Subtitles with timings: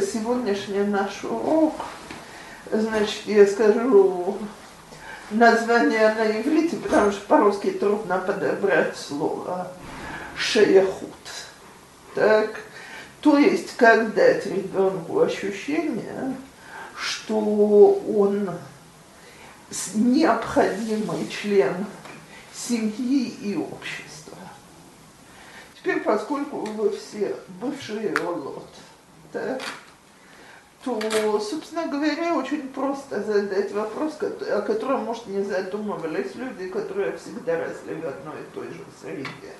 [0.00, 1.74] сегодняшний наш урок,
[2.70, 4.36] значит, я скажу
[5.30, 9.70] название на иврите, потому что по-русски трудно подобрать слово
[10.36, 11.10] шеяхут.
[12.14, 12.60] Так,
[13.20, 16.34] то есть, как дать ребенку ощущение,
[16.96, 18.50] что он
[19.94, 21.86] необходимый член
[22.54, 24.36] семьи и общества.
[25.76, 28.68] Теперь, поскольку вы все бывшие лот,
[29.32, 29.62] так,
[30.84, 37.58] то, собственно говоря, очень просто задать вопрос, о котором, может, не задумывались люди, которые всегда
[37.58, 39.54] росли в одной и той же среде.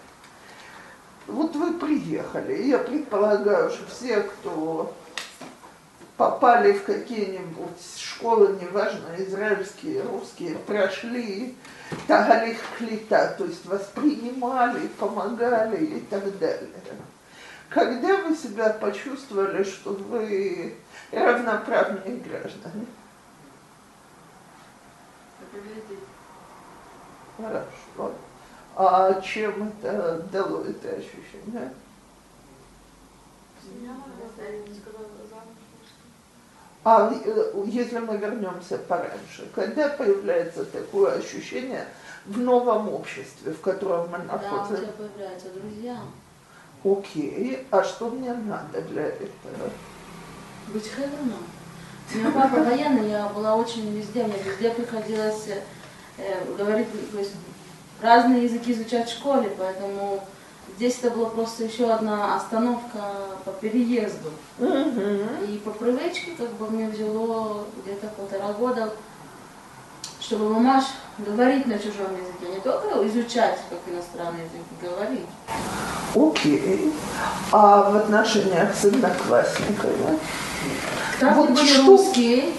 [1.26, 4.94] Вот вы приехали, я предполагаю, что все, кто
[6.16, 11.54] попали в какие-нибудь школы, неважно, израильские, русские, прошли
[12.06, 16.70] тагалих клита, то есть воспринимали, помогали и так далее.
[17.68, 20.74] Когда вы себя почувствовали, что вы
[21.12, 22.86] равноправные граждане?
[27.36, 28.12] Хорошо.
[28.76, 31.72] А чем это дало это ощущение?
[36.84, 37.12] А
[37.66, 41.86] если мы вернемся пораньше, когда появляется такое ощущение
[42.24, 44.70] в новом обществе, в котором мы находимся?
[44.70, 46.00] Да, у тебя появляются друзья.
[46.84, 49.70] Окей, а что мне надо для этого?
[50.72, 51.44] Быть хедерном.
[52.14, 55.48] У меня папа военный, я была очень везде, мне везде приходилось
[56.16, 57.32] э, говорить, то есть
[58.00, 60.22] разные языки изучать в школе, поэтому
[60.76, 62.98] здесь это была просто еще одна остановка
[63.44, 64.30] по переезду.
[64.58, 68.92] И по привычке как бы мне взяло где-то полтора года,
[70.20, 70.84] чтобы мамаш
[71.18, 75.26] говорить на чужом языке, не только изучать как иностранный язык, говорить.
[76.14, 76.92] Окей.
[77.52, 80.18] А в отношениях с одноклассниками?
[81.20, 82.52] Там Вот были что- русские,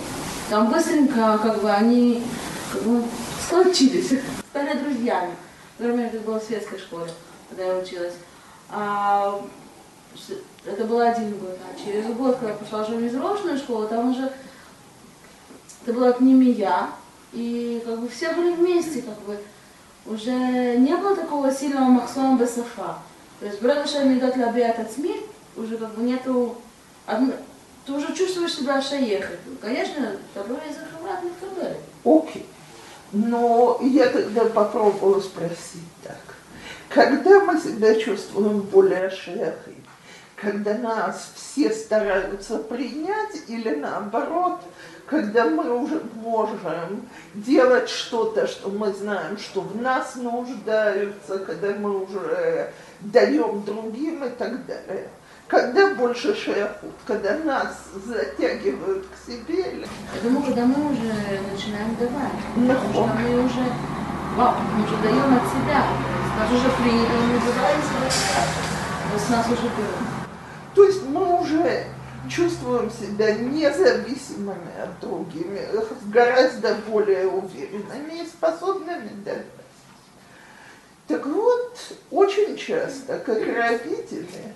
[0.49, 2.23] там быстренько как бы они
[2.71, 3.03] как бы,
[3.45, 5.31] схватились, стали друзьями.
[5.77, 7.09] Например, это было в светской школе,
[7.49, 8.14] когда я училась.
[8.70, 9.42] А,
[10.65, 11.58] это был один год.
[11.64, 14.31] А через год, когда я пошла уже в взрослую школу, там уже
[15.83, 16.87] это была пневмия,
[17.31, 19.39] и как бы все были вместе, как бы
[20.05, 20.31] уже
[20.77, 22.97] не было такого сильного Максома Бесафа.
[23.39, 25.15] То есть идет лабиат от СМИ,
[25.55, 26.58] уже как бы нету
[27.85, 29.37] ты уже чувствуешь себя шаехой.
[29.61, 31.75] Конечно, второй язык брат не второй.
[32.03, 32.45] Окей.
[33.11, 36.35] Но я тогда попробую спросить так.
[36.89, 39.75] Когда мы себя чувствуем более шляхой?
[40.35, 44.61] Когда нас все стараются принять или наоборот,
[45.05, 52.03] когда мы уже можем делать что-то, что мы знаем, что в нас нуждаются, когда мы
[52.03, 55.09] уже даем другим и так далее.
[55.49, 59.83] Когда больше шляхут, когда нас затягивают к себе
[60.21, 61.11] думаю, когда мы уже
[61.52, 62.32] начинаем давать.
[62.54, 63.65] Потому что мы уже,
[64.36, 65.88] вау, мы уже даем от себя.
[66.38, 68.45] Нас уже принято, и мы забираем себя.
[69.09, 70.30] То есть нас уже берут.
[70.76, 71.83] То есть мы уже
[72.30, 75.48] чувствуем себя независимыми от других,
[76.14, 79.45] гораздо более уверенными и способными давать.
[81.08, 81.76] Так вот,
[82.11, 84.54] очень часто, как родители,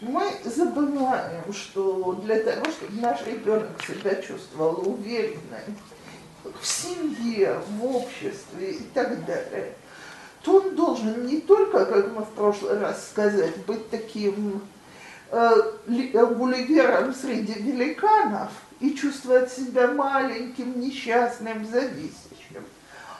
[0.00, 5.76] мы забываем, что для того, чтобы наш ребенок себя чувствовал уверенным
[6.60, 9.74] в семье, в обществе и так далее,
[10.42, 14.62] то он должен не только, как мы в прошлый раз сказали, быть таким
[15.30, 18.50] э, э, гулливером среди великанов
[18.80, 22.64] и чувствовать себя маленьким, несчастным, зависящим,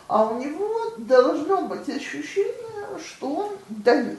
[0.08, 4.19] а у него должно быть ощущение, что он дает.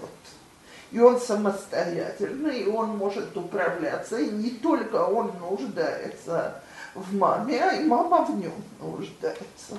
[0.92, 6.62] И он самостоятельный, и он может управляться, и не только он нуждается
[6.94, 9.78] в маме, а и мама в нем нуждается.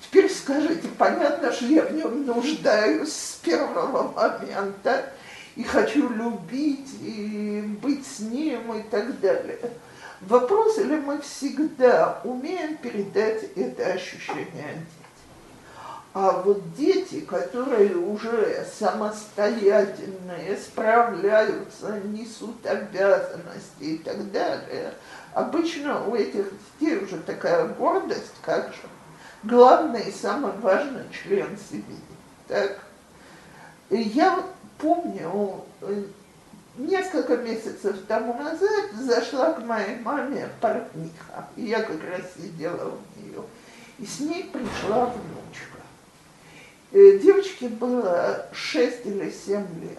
[0.00, 5.12] Теперь скажите, понятно, что я в нем нуждаюсь с первого момента
[5.56, 9.58] и хочу любить и быть с ним и так далее.
[10.20, 14.86] Вопрос, или мы всегда умеем передать это ощущение.
[16.18, 24.94] А вот дети, которые уже самостоятельные, справляются, несут обязанности и так далее,
[25.34, 26.46] обычно у этих
[26.80, 28.88] детей уже такая гордость, как же
[29.42, 32.00] главный и самый важный член семьи.
[32.48, 32.78] Так?
[33.90, 34.42] Я
[34.78, 35.66] помню,
[36.78, 43.20] несколько месяцев тому назад зашла к моей маме портниха, и я как раз сидела у
[43.20, 43.42] нее,
[43.98, 45.75] и с ней пришла внучка.
[46.96, 49.98] Э, Девочке было 6 или 7 лет.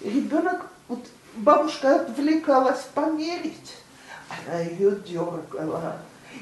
[0.00, 1.04] Ребенок, вот
[1.36, 3.74] бабушка отвлекалась померить,
[4.30, 5.98] она ее дергала.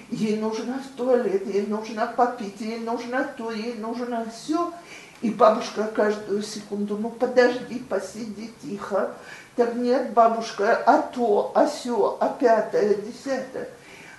[0.09, 4.73] Ей нужно в туалет, ей нужно попить, ей нужно то, ей нужно все.
[5.21, 9.17] И бабушка каждую секунду, ну подожди, посиди тихо.
[9.57, 13.69] Так нет, бабушка, а то, а все, а пятое, десятое.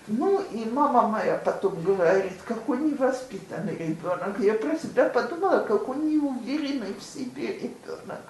[0.07, 4.39] Ну и мама моя потом говорит, какой невоспитанный ребенок.
[4.39, 8.21] Я про себя подумала, какой неуверенный в себе ребенок.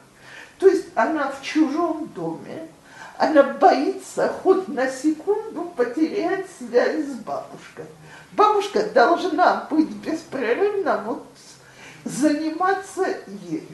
[0.58, 2.68] То есть она в чужом доме,
[3.20, 7.86] она боится хоть на секунду потерять связь с бабушкой.
[8.32, 11.26] Бабушка должна быть беспрерывно вот
[12.06, 13.06] заниматься
[13.50, 13.68] ею.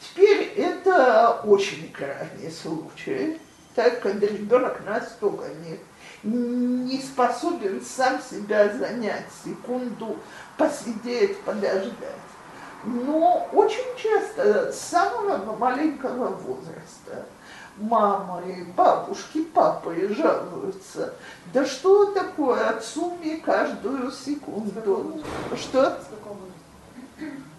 [0.00, 3.38] Теперь это очень крайний случай,
[3.74, 5.78] так как ребенок настолько не,
[6.22, 10.16] не способен сам себя занять секунду,
[10.56, 11.94] посидеть, подождать.
[12.84, 17.26] Но очень часто с самого маленького возраста
[17.76, 21.14] мамы, бабушки, папы жалуются.
[21.52, 25.22] Да что такое отцу мне каждую секунду?
[25.56, 25.98] Что?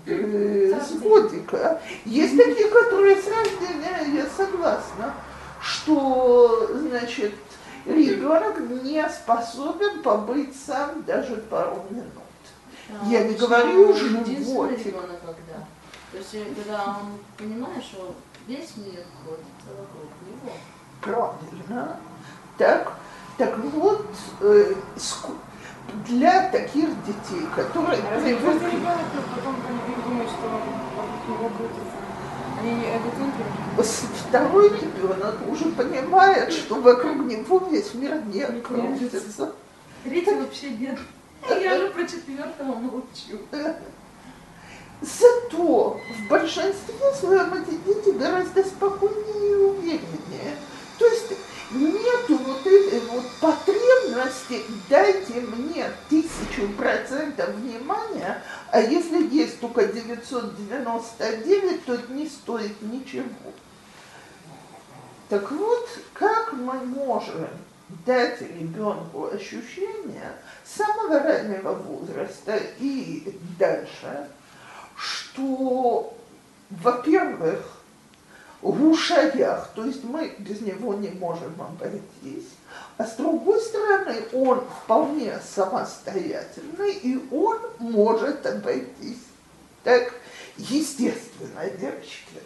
[0.08, 1.80] Э, с годика.
[2.06, 5.14] Есть такие, которые с рождения, я согласна,
[5.62, 7.34] что, значит,
[7.86, 12.06] ребенок не способен побыть сам даже пару минут.
[12.90, 14.86] А, я не говорю животик.
[14.86, 15.66] ребенок когда?
[16.12, 18.16] То есть, когда он понимает, что
[18.48, 20.54] весь мир крутится вокруг него.
[21.02, 21.98] Правильно.
[22.58, 22.94] Так,
[23.38, 24.06] так вот,
[24.42, 24.76] э,
[26.06, 28.80] для таких детей, которые а привыкли...
[29.36, 29.56] потом
[30.06, 32.01] думают, что вокруг него крутится.
[34.28, 39.54] Второй ребенок уже понимает, что вокруг него весь мир не крутится.
[40.04, 41.00] Третий вообще нет.
[41.50, 43.40] Я же про четвертого молчу.
[45.02, 50.56] Зато в большинстве своем эти дети гораздо спокойнее и увереннее.
[51.00, 51.34] То есть
[51.74, 58.42] нету вот этой вот потребности, дайте мне тысячу процентов внимания,
[58.72, 63.26] а если есть только 999, то не стоит ничего.
[65.30, 67.50] Так вот, как мы можем
[68.06, 70.34] дать ребенку ощущение
[70.66, 74.28] самого раннего возраста и дальше–
[75.02, 76.14] что,
[76.70, 77.81] во-первых,
[78.62, 82.50] в ушаях, то есть мы без него не можем обойтись,
[82.98, 89.26] а с другой стороны, он вполне самостоятельный, и он может обойтись.
[89.84, 90.14] Так,
[90.58, 92.42] естественно, девочки,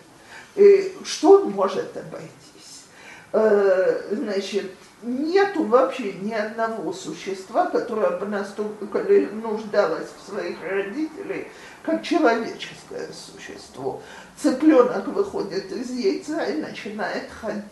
[0.56, 2.86] э, что он может обойтись?
[3.34, 4.72] Э, значит,
[5.02, 9.04] нету вообще ни одного существа, которое бы настолько
[9.34, 11.48] нуждалось в своих родителях,
[11.84, 14.02] как человеческое существо.
[14.42, 17.64] Цыпленок выходит из яйца и начинает ходить.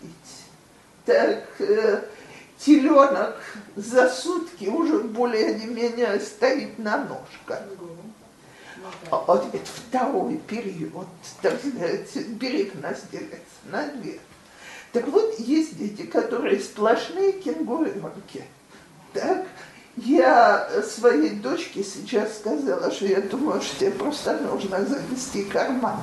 [1.06, 2.04] Так э,
[2.58, 3.36] теленок
[3.76, 7.62] за сутки уже более или менее стоит на ножках.
[9.12, 11.08] А, вот это второй период,
[11.42, 14.20] так сказать, берег нас делится на две.
[14.92, 18.44] Так вот, есть дети, которые сплошные кенгуренки.
[19.14, 19.46] Так?
[19.96, 25.98] Я своей дочке сейчас сказала, что я думаю, что тебе просто нужно завести карман.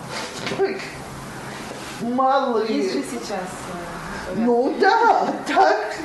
[2.01, 2.83] Малые.
[2.83, 3.49] Есть же сейчас.
[4.29, 5.97] Э, ну да, так.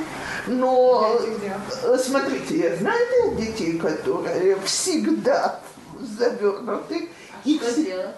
[0.48, 1.18] Но
[1.98, 5.60] смотрите, я знаю детей, которые всегда
[6.00, 7.08] завернуты.
[7.44, 7.84] А и что все...
[7.84, 8.16] делать?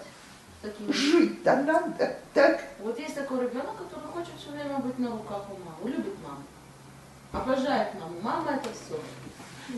[0.89, 2.61] Жить-то надо, так?
[2.79, 6.43] Вот есть такой ребенок, который хочет все время быть на руках у мамы, любит маму,
[7.31, 8.15] обожает маму.
[8.21, 8.99] Мама это все.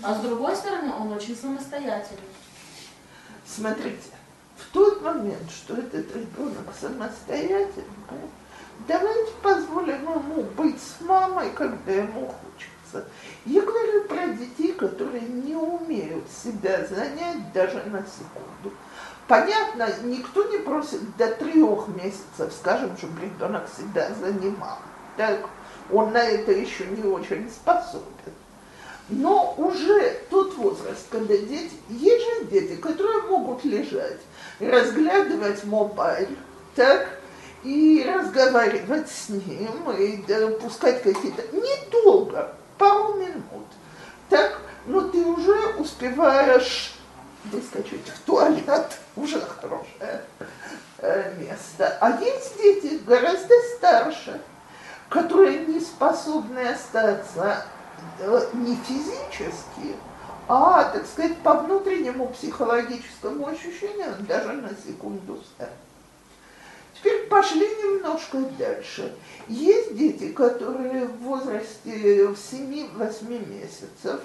[0.04, 2.22] А с другой стороны, он очень самостоятельный.
[3.46, 4.10] Смотрите,
[4.58, 7.84] в тот момент, что этот ребенок самостоятельный,
[8.88, 13.10] давайте позволим ему быть с мамой, когда ему хочется.
[13.46, 18.76] Я говорю про детей, которые не умеют себя занять даже на секунду.
[19.28, 24.80] Понятно, никто не просит до трех месяцев, скажем, чтобы ребенок себя занимал.
[25.18, 25.48] Так,
[25.92, 28.06] он на это еще не очень способен.
[29.12, 34.22] Но уже тот возраст, когда дети, есть же дети, которые могут лежать,
[34.60, 36.30] разглядывать mobile,
[36.76, 37.10] так,
[37.64, 40.18] и разговаривать с ним, и
[40.62, 43.68] пускать какие-то, недолго, пару минут,
[44.30, 46.94] так, но ты уже успеваешь
[47.46, 50.24] выскочить в туалет, уже хорошее
[51.00, 51.98] э, место.
[52.00, 54.40] А есть дети гораздо старше,
[55.10, 57.66] которые не способны остаться
[58.54, 59.96] не физически,
[60.48, 65.70] а, так сказать, по внутреннему психологическому ощущению даже на секунду встать.
[66.96, 69.16] Теперь пошли немножко дальше.
[69.48, 74.22] Есть дети, которые в возрасте в 7-8 месяцев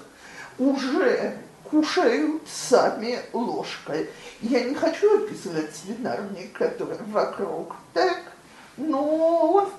[0.59, 4.09] уже кушают сами ложкой.
[4.41, 8.19] Я не хочу описывать свинарник, который вокруг, так?
[8.77, 9.69] Но он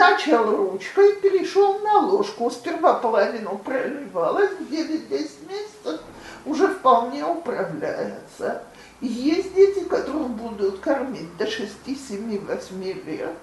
[0.00, 2.50] начал ручкой, перешел на ложку.
[2.50, 6.00] Сперва половину проливалась, в 9-10 месяцев
[6.46, 8.62] уже вполне управляется.
[9.00, 13.34] Есть дети, которых будут кормить до 6, 7, 8 лет,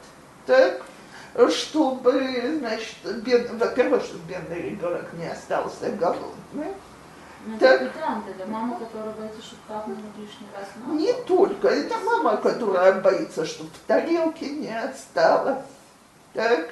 [0.46, 0.82] так,
[1.50, 3.52] чтобы, значит, бед...
[3.52, 6.76] во-первых, чтобы бедный ребенок не остался голодным,
[7.46, 7.82] Ну, Так.
[7.82, 11.68] это мама, которая боится, что капнет лишний раз на Не только.
[11.70, 15.64] Это мама, которая боится, чтобы в тарелке не осталось.
[16.38, 16.70] Так?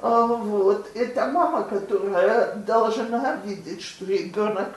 [0.00, 0.90] А, Вот.
[0.94, 4.70] Это мама, которая должна видеть, что ребенок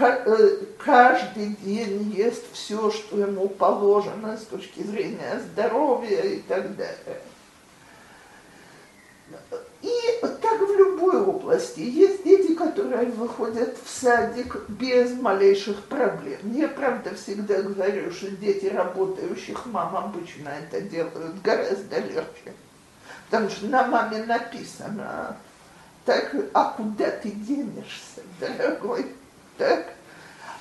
[0.00, 7.20] э, каждый день ест все, что ему положено с точки зрения здоровья и так далее.
[9.82, 9.92] И
[10.22, 11.80] так в любой области.
[11.80, 16.40] Есть дети, которые выходят в садик без малейших проблем.
[16.54, 22.54] Я, правда, всегда говорю, что дети работающих мам обычно это делают гораздо легче.
[23.32, 25.34] Потому что на маме написано,
[26.04, 29.06] так, а куда ты денешься, дорогой?
[29.56, 29.86] Так?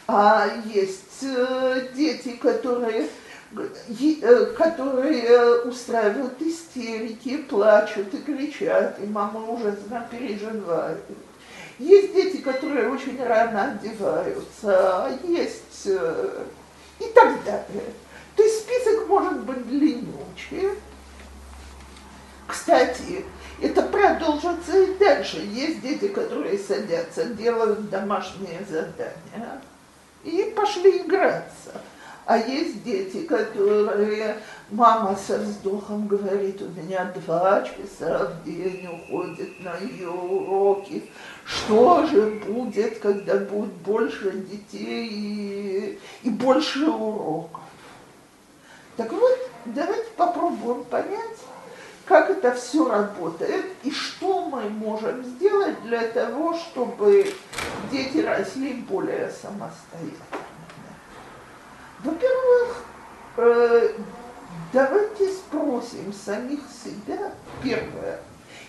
[0.07, 3.09] А есть э, дети, которые
[3.57, 11.03] э, которые устраивают истерики, плачут и кричат, и мама ужасно переживает.
[11.77, 16.45] Есть дети, которые очень рано одеваются, а есть э,
[16.99, 17.91] и так далее.
[18.37, 20.69] То есть список может быть длиннючий.
[22.47, 23.25] Кстати,
[23.61, 25.37] это продолжится и дальше.
[25.37, 29.61] Есть дети, которые садятся, делают домашние задания
[30.23, 31.71] и пошли играться.
[32.25, 34.37] А есть дети, которые
[34.69, 41.03] мама со вздохом говорит, у меня два часа в день уходит на ее уроки.
[41.45, 47.61] Что же будет, когда будет больше детей и, и больше уроков?
[48.97, 51.39] Так вот, давайте попробуем понять,
[52.41, 57.31] это все работает и что мы можем сделать для того, чтобы
[57.91, 60.17] дети росли более самостоятельными.
[62.03, 62.83] Во-первых,
[63.37, 63.93] э,
[64.73, 67.31] давайте спросим самих себя,
[67.61, 68.19] первое,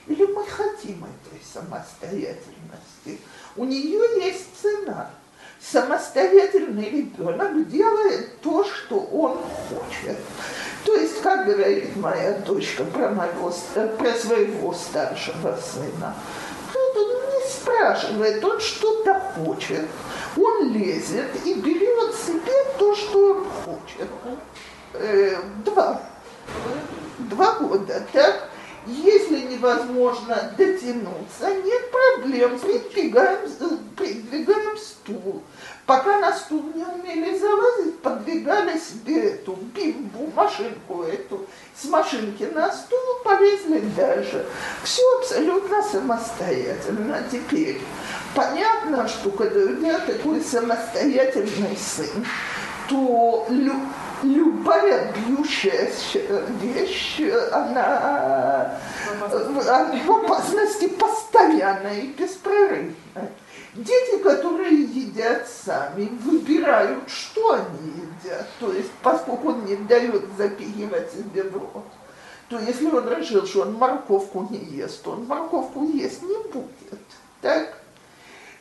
[0.07, 3.21] или мы хотим этой самостоятельности.
[3.57, 5.11] У нее есть цена.
[5.61, 9.39] Самостоятельный ребенок делает то, что он
[9.69, 10.19] хочет.
[10.85, 13.53] То есть, как говорит моя дочка про, моего,
[13.99, 16.15] про своего старшего сына,
[16.75, 19.87] он не спрашивает, он что-то хочет,
[20.37, 24.09] он лезет и берет себе то, что он хочет.
[24.95, 26.03] Э, два.
[27.19, 28.49] Два года, так?
[28.87, 35.43] Если невозможно дотянуться, нет проблем, придвигаем, э, придвигаем стул.
[35.87, 41.47] Пока на стул не умели залазить, подвигали себе эту бимбу, машинку эту,
[41.77, 44.47] с машинки на стул, полезли дальше.
[44.83, 47.23] Все абсолютно самостоятельно.
[47.31, 47.81] Теперь
[48.35, 52.27] понятно, что когда у меня такой самостоятельный сын,
[52.89, 53.47] то
[54.23, 57.21] любая бьющая щ- вещь,
[57.53, 58.79] она
[59.21, 59.49] э,
[60.07, 62.95] в опасности постоянной и беспрерывной.
[63.75, 68.47] Дети, которые едят сами, выбирают, что они едят.
[68.61, 71.85] То есть, поскольку он не дает запихивать себе в рот,
[72.49, 77.01] то если он решил, что он морковку не ест, то он морковку есть не будет.
[77.41, 77.79] Так?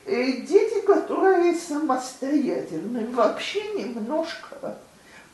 [0.06, 4.78] Э, Дети, которые самостоятельны, вообще немножко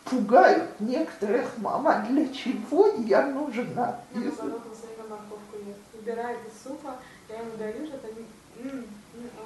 [0.09, 4.01] пугают некоторых мам, а для чего я нужна?
[4.13, 5.79] Я наоборот, он все время морковку ест.
[5.93, 6.95] Выбирает из супа,
[7.29, 8.85] я ему даю что-то, м,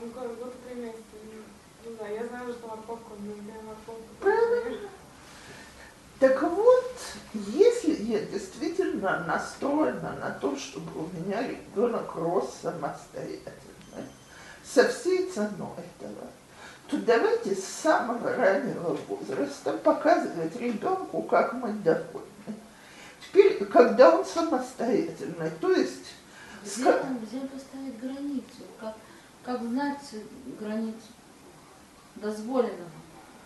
[0.02, 1.02] он говорит, вот три месяца.
[1.86, 4.04] Не знаю, я знаю, что морковку он любит, я морковку.
[4.20, 4.90] Правильно.
[6.20, 6.94] Так вот,
[7.34, 14.06] если я действительно настроена на то, чтобы у меня ребенок рос самостоятельно,
[14.64, 16.28] со всей ценой этого,
[16.92, 22.28] то давайте с самого раннего возраста показывать ребенку, как мы довольны.
[23.22, 26.14] Теперь, когда он самостоятельный, то есть
[26.64, 28.64] Где, ска- где поставить границу?
[28.80, 28.96] Как,
[29.44, 30.16] как знать
[30.60, 30.98] границу
[32.16, 32.92] дозволенного?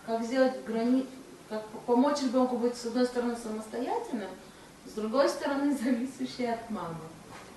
[0.06, 1.08] Как сделать границу?
[1.48, 4.30] Как помочь ребенку быть, с одной стороны, самостоятельным,
[4.84, 6.96] с другой стороны, зависящей от мамы?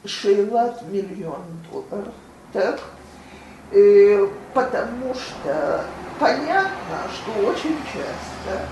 [0.05, 2.13] Шейлат миллион долларов.
[2.53, 2.79] Так?
[3.71, 5.85] Э, потому что
[6.19, 8.65] понятно, что очень часто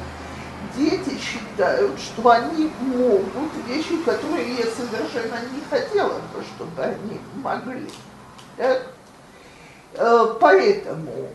[0.76, 7.90] дети считают, что они могут вещи, которые я совершенно не хотела бы, чтобы они могли.
[8.58, 8.88] Так?
[9.94, 11.30] Э, поэтому,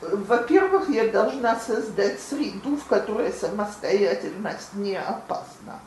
[0.00, 5.80] во-первых, я должна создать среду, в которой самостоятельность не опасна.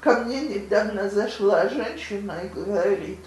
[0.00, 3.18] Ко мне недавно зашла женщина и говорит,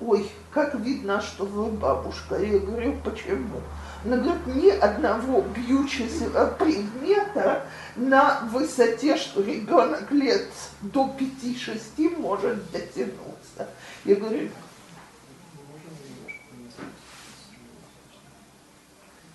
[0.00, 2.36] ой, как видно, что вы бабушка.
[2.36, 3.60] Я говорю, почему?
[4.04, 7.66] Она говорит, ни одного бьющегося предмета
[7.96, 10.48] на высоте, что ребенок лет
[10.80, 13.68] до 5-6 может дотянуться.
[14.04, 14.48] Я говорю,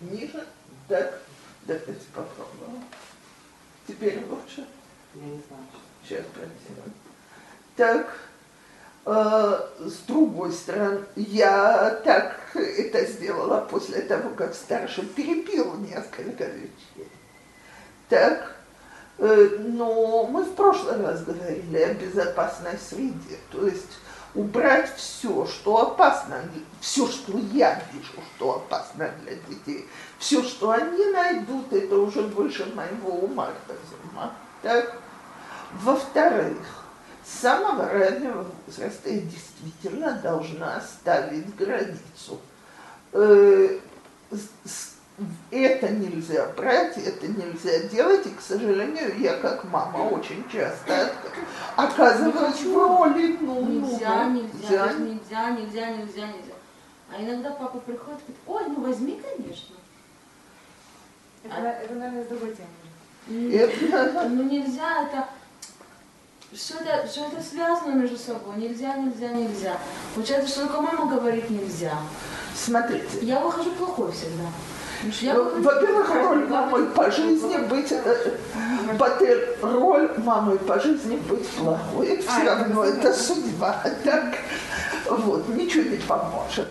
[0.01, 0.45] ниже,
[0.87, 1.21] так,
[1.65, 2.83] давайте попробуем.
[3.87, 4.65] Теперь лучше.
[5.13, 5.65] Я не знаю.
[6.03, 6.93] Сейчас проверим.
[7.75, 8.24] Так,
[9.05, 17.11] с другой стороны, я так это сделала после того, как старший перепил несколько вещей.
[18.09, 18.55] Так,
[19.19, 23.99] э, но мы в прошлый раз говорили о безопасной среде, то есть
[24.33, 26.41] убрать все, что опасно,
[26.81, 32.65] все, что я вижу, что опасно для детей, все, что они найдут, это уже больше
[32.73, 33.49] моего ума.
[34.61, 34.97] Так?
[35.73, 36.84] Во-вторых,
[37.25, 42.39] с самого раннего возраста я действительно должна ставить границу.
[43.13, 43.79] Э,
[45.49, 51.11] это нельзя брать, это нельзя делать, и, к сожалению, я как мама очень часто
[51.75, 56.53] оказываюсь в роли, ну, нельзя, ну, нельзя, нельзя, нельзя, нельзя, нельзя, нельзя.
[57.11, 59.75] А иногда папа приходит и говорит, ой, ну возьми, конечно.
[61.43, 61.61] Это, а...
[61.61, 62.67] это наверное, с другой темы.
[64.29, 65.27] Ну нельзя, это
[66.53, 68.55] все это, все это связано между собой.
[68.57, 69.77] Нельзя, нельзя, нельзя.
[70.13, 71.97] Получается, что только мама говорит нельзя.
[72.55, 73.19] Смотрите.
[73.21, 74.45] Я выхожу плохой всегда.
[75.03, 78.37] Ну, во-первых, роль мамы по жизни быть, э,
[79.61, 82.07] роль мамы по жизни быть плохой.
[82.07, 83.83] Это все а, равно, это судьба.
[84.03, 84.37] Так,
[85.09, 86.67] вот, ничего не поможет.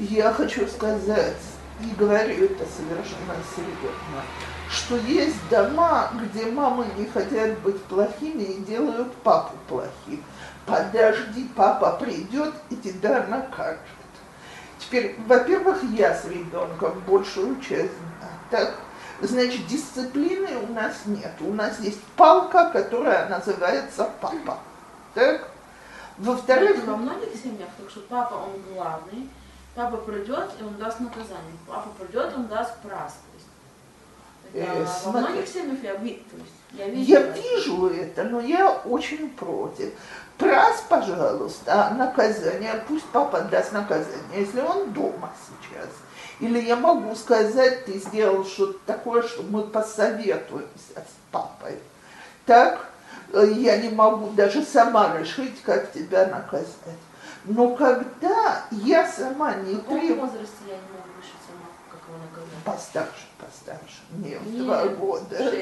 [0.00, 1.36] Я хочу сказать,
[1.82, 4.22] и говорю это совершенно серьезно,
[4.70, 10.22] что есть дома, где мамы не хотят быть плохими и делают папу плохим.
[10.66, 13.78] Подожди, папа придет и тебя накажет.
[14.78, 17.92] Теперь, во-первых, я с ребенком большую часть
[18.50, 18.74] так,
[19.20, 21.32] значит, дисциплины у нас нет.
[21.40, 24.58] У нас есть палка, которая называется папа.
[25.14, 25.48] Так?
[26.18, 26.84] Во-вторых...
[26.84, 29.28] Во многих семьях, так что папа, он главный,
[29.74, 31.56] папа придет, и он даст наказание.
[31.66, 33.18] Папа придет, он даст прас.
[34.52, 34.86] Э,
[36.72, 39.92] я, вижу, я вижу это, но я очень против.
[40.38, 45.88] Прас, пожалуйста, наказание, пусть папа даст наказание, если он дома сейчас.
[46.40, 51.78] Или я могу сказать, ты сделал что-то такое, что мы посоветуемся с папой.
[52.44, 52.90] Так,
[53.32, 56.74] э, я не могу даже сама решить, как тебя наказать.
[57.46, 59.76] Но когда я сама не.
[59.76, 62.64] В возрасте я не могу решить сама, как его наказать?
[62.64, 64.00] Постарше, постарше.
[64.12, 65.52] Не, в два года.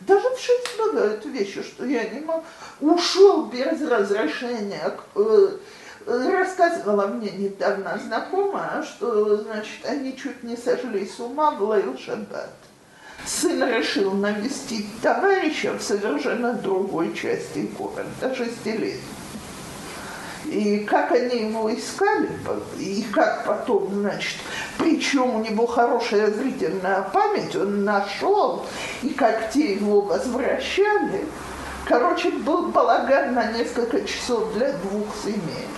[0.00, 2.44] Даже в шесть бывают вещи, что я не могу.
[2.80, 4.92] Ушел без разрешения.
[5.14, 5.58] Э,
[6.06, 12.50] рассказывала мне недавно знакомая, что, значит, они чуть не сошли с ума в Лейл Шаббат.
[13.24, 19.00] Сын решил навестить товарища в совершенно другой части города, шестилетний.
[20.52, 22.28] И как они его искали,
[22.78, 24.36] и как потом, значит,
[24.76, 28.66] причем у него хорошая зрительная память, он нашел,
[29.02, 31.24] и как те его возвращали.
[31.86, 35.68] Короче, был балаган на несколько часов для двух семей.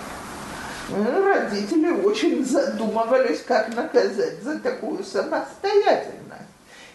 [0.89, 6.25] И родители очень задумывались, как наказать за такую самостоятельность.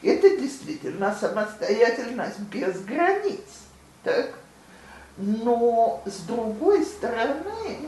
[0.03, 3.41] Это действительно самостоятельность без границ.
[4.05, 4.35] Так?
[5.17, 7.79] Но с другой стороны,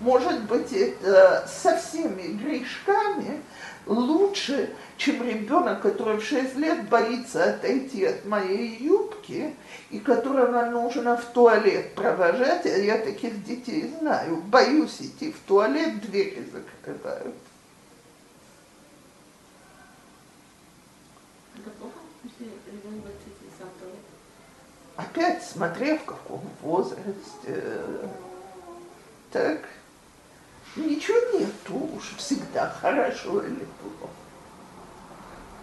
[0.00, 3.40] может быть, это со всеми грешками
[3.86, 9.54] лучше, чем ребенок, который в 6 лет боится отойти от моей юбки
[9.90, 14.36] и которого нужно в туалет провожать, а я таких детей знаю.
[14.36, 17.34] Боюсь идти в туалет, двери закрывают.
[21.56, 23.98] Это плохо, если ребенок боится идти сам в туалет?
[25.00, 27.80] Опять смотря в каком возрасте.
[29.32, 29.60] Так,
[30.76, 34.12] ничего нету уж всегда, хорошо или плохо.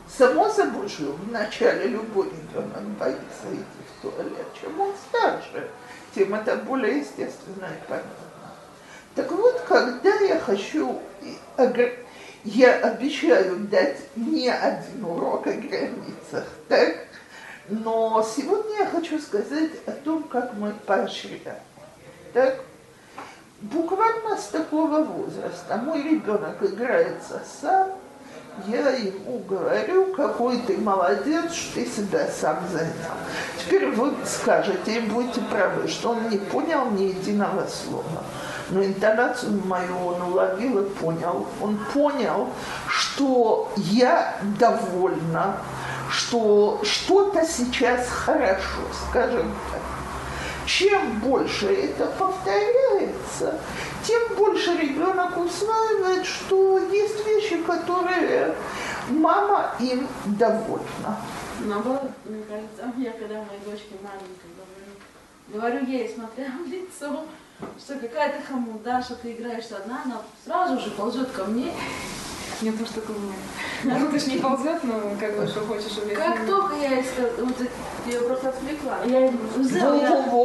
[0.10, 3.64] Само собой, что вначале любой ребенок боится идти
[4.00, 4.48] в туалет.
[4.60, 5.70] Чем он старше,
[6.16, 8.12] тем это более естественно и понятно.
[9.14, 11.00] Так вот, когда я хочу
[12.44, 17.08] я обещаю дать не один урок о границах, так?
[17.70, 21.60] Но сегодня я хочу сказать о том, как мы поощряем.
[22.34, 22.62] Так?
[23.62, 27.90] Буквально с такого возраста мой ребенок играется сам,
[28.66, 32.92] я ему говорю, какой ты молодец, что ты себя сам занял.
[33.60, 38.24] Теперь вы скажете, и будете правы, что он не понял ни единого слова.
[38.70, 41.48] Но интонацию мою он уловил и понял.
[41.62, 42.50] Он понял,
[42.88, 45.58] что я довольна,
[46.12, 49.82] что что-то сейчас хорошо, скажем так.
[50.66, 53.60] Чем больше это повторяется,
[54.06, 58.54] тем больше ребенок усваивает, что есть вещи, которые
[59.10, 61.18] мама им довольна.
[61.66, 67.26] Наоборот, мне кажется, я когда моей дочке маленькой говорю, говорю ей, смотря в лицо,
[67.80, 71.72] что какая-то хамуда, что ты играешь одна, она сразу же ползет ко мне
[72.62, 74.00] не то, что такого нет.
[74.00, 76.18] Ну, ты же не ползет, но как бы, что хочешь увидеть.
[76.18, 77.04] Как только я
[77.40, 77.56] вот,
[78.06, 78.98] ее просто отвлекла.
[79.06, 79.32] Я, я,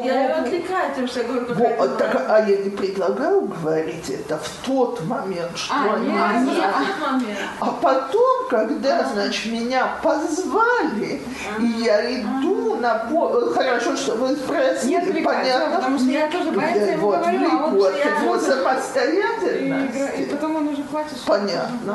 [0.04, 4.10] я ее отвлекаю тем, что я говорю, какая Во, так, А я не предлагаю говорить
[4.10, 6.08] это в тот момент, что а, они...
[6.08, 7.38] Нет, а, нет, а, момент.
[7.60, 9.12] а потом, когда, а.
[9.12, 11.22] значит, меня позвали,
[11.56, 11.62] а.
[11.62, 12.80] и я иду а.
[12.80, 12.94] на...
[12.94, 13.52] По...
[13.52, 15.76] Хорошо, что вы спросили, не понятно?
[15.76, 18.22] потому что я тоже боюсь, я ему вот, говорю, а он вот, я...
[18.22, 20.18] его самостоятельность.
[20.18, 21.18] И, и потом он уже плачет.
[21.26, 21.91] Понятно.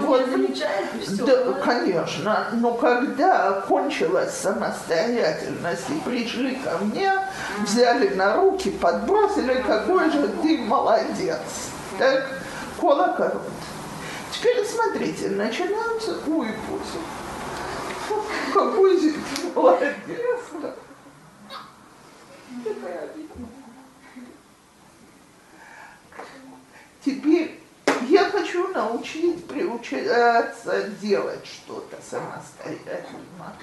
[0.00, 1.24] Вот, замечает, и все.
[1.24, 2.48] Да, конечно.
[2.54, 7.12] Но когда кончилась самостоятельность и пришли ко мне,
[7.62, 11.38] взяли на руки, подбросили, какой же ты молодец.
[11.98, 12.26] Так,
[12.80, 13.42] кола корот.
[14.32, 17.00] Теперь смотрите, начинаются ой, боже,
[18.52, 19.94] какой же ты молодец.
[27.04, 27.55] Теперь
[28.08, 33.54] я хочу научить, приучаться делать что-то самостоятельно.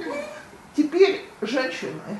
[0.76, 2.17] Теперь, женщины,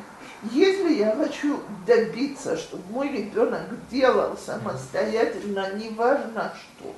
[0.52, 6.94] если я хочу добиться, чтобы мой ребенок делал самостоятельно, неважно что,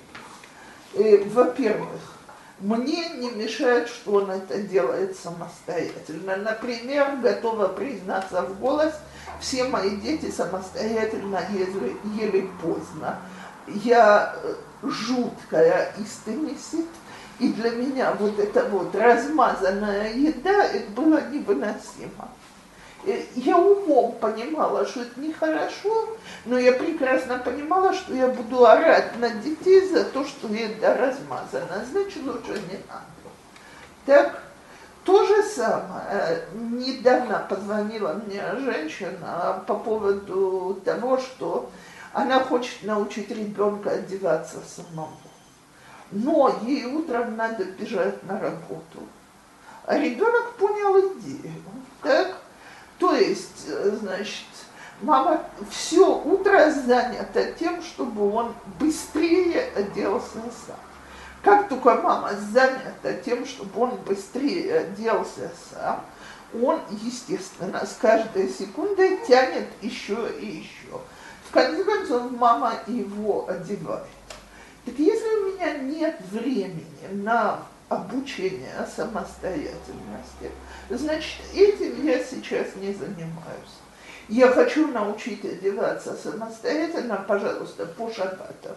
[1.00, 2.02] э, во-первых,
[2.60, 6.38] мне не мешает, что он это делает самостоятельно.
[6.38, 8.94] Например, готова признаться в голос,
[9.42, 13.20] все мои дети самостоятельно ели, ели поздно.
[13.68, 16.88] Я э, жуткая истемисит,
[17.40, 22.30] и для меня вот эта вот размазанная еда, это было невыносимо.
[23.06, 29.18] Э, я умом понимала, что это нехорошо, но я прекрасно понимала, что я буду орать
[29.20, 31.86] на детей за то, что еда размазана.
[31.92, 33.06] Значит, лучше не надо.
[34.06, 34.42] Так,
[35.04, 36.46] то же самое.
[36.54, 41.70] Недавно позвонила мне женщина по поводу того, что
[42.16, 45.18] она хочет научить ребенка одеваться самому.
[46.12, 49.00] Но ей утром надо бежать на работу.
[49.86, 51.54] А ребенок понял идею.
[52.02, 52.38] Так?
[53.00, 54.46] То есть, э, значит,
[55.02, 60.80] мама все утро занята тем, чтобы он быстрее оделся сам.
[61.44, 66.06] Как только мама занята тем, чтобы он быстрее оделся сам,
[66.64, 71.02] он, естественно, с каждой секундой тянет еще и еще
[71.56, 74.06] конце концов, мама его одевает.
[74.86, 80.52] Так если у меня нет времени на обучение самостоятельности,
[80.90, 83.76] значит, этим я сейчас не занимаюсь.
[84.28, 88.76] Я хочу научить одеваться самостоятельно, пожалуйста, по шабатам.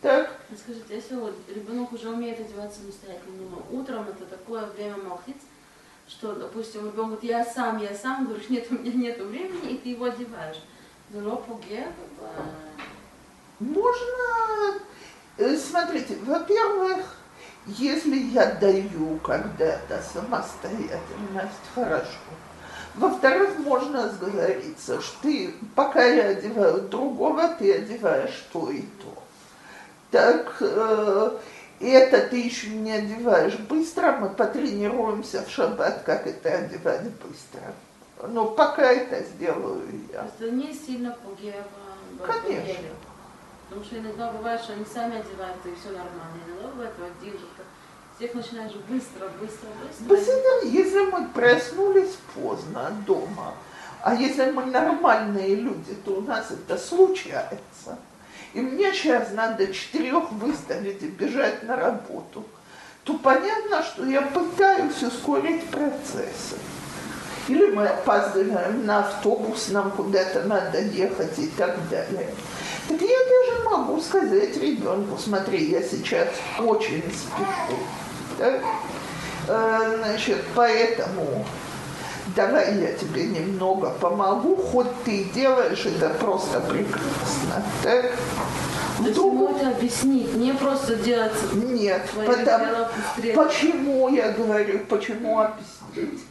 [0.00, 0.30] Так?
[0.56, 5.36] Скажите, если вот ребенок уже умеет одеваться самостоятельно, но утром это такое время молчит,
[6.06, 9.78] что, допустим, ребенок говорит, я сам, я сам, говоришь, нет, у меня нет времени, и
[9.78, 10.62] ты его одеваешь.
[13.60, 14.80] Можно,
[15.38, 17.16] э, смотрите, во-первых,
[17.66, 22.06] если я даю когда-то самостоятельность, хорошо.
[22.94, 29.22] Во-вторых, можно сговориться, что ты, пока я одеваю другого, ты одеваешь то и то.
[30.10, 31.38] Так, э,
[31.80, 37.72] это ты еще не одеваешь быстро, мы потренируемся в шаббат, как это одевать быстро.
[38.26, 40.26] Но пока это сделаю я.
[40.26, 41.66] Это не сильно пугает.
[42.26, 42.88] Конечно.
[43.68, 46.40] Потому что иногда бывает, что они сами одеваются, и все нормально.
[46.46, 47.46] Иногда бывает один же.
[48.16, 50.04] Всех начинаешь быстро, быстро, быстро.
[50.08, 53.54] Быстро, если мы проснулись поздно дома,
[54.02, 57.98] а если мы нормальные люди, то у нас это случается.
[58.54, 62.44] И мне сейчас надо четырех выставить и бежать на работу.
[63.04, 66.56] То понятно, что я пытаюсь ускорить процессы.
[67.48, 72.28] Или мы опаздываем на автобус, нам куда-то надо ехать и так далее.
[72.88, 77.78] Так я даже могу сказать ребенку, смотри, я сейчас очень спешу.
[78.38, 78.60] Да?
[79.48, 81.44] Э, значит, поэтому
[82.34, 87.62] давай я тебе немного помогу, хоть ты делаешь это просто прекрасно.
[87.82, 88.12] Так?
[88.98, 92.88] То есть ему это объяснить, не просто делать Нет, потому,
[93.34, 96.24] почему я говорю, почему объяснить?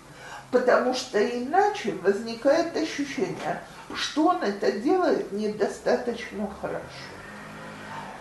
[0.51, 3.61] Потому что иначе возникает ощущение,
[3.93, 6.83] что он это делает недостаточно хорошо.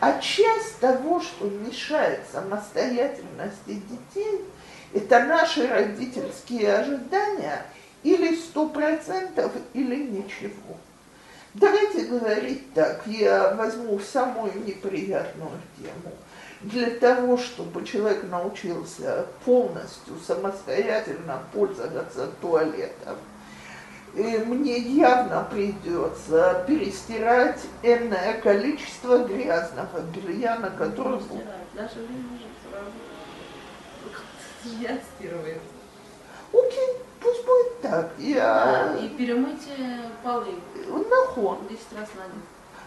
[0.00, 3.80] А часть того, что мешает самостоятельности
[4.14, 4.44] детей,
[4.92, 7.64] это наши родительские ожидания
[8.02, 10.76] или сто процентов, или ничего.
[11.54, 16.12] Давайте говорить так, я возьму самую неприятную тему.
[16.62, 23.16] Для того, чтобы человек научился полностью самостоятельно пользоваться туалетом,
[24.14, 31.22] и мне явно придется перестирать энное количество грязного белья, на котором...
[31.74, 31.98] Наша
[34.80, 35.60] я стирывает.
[36.52, 38.10] Окей, пусть будет так.
[38.18, 38.64] Я...
[38.64, 39.68] Да, и перемыть
[40.22, 40.54] полы
[40.88, 42.42] Нахон, 10 раз на день.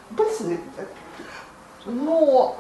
[0.10, 0.86] быстренько.
[1.86, 2.58] Но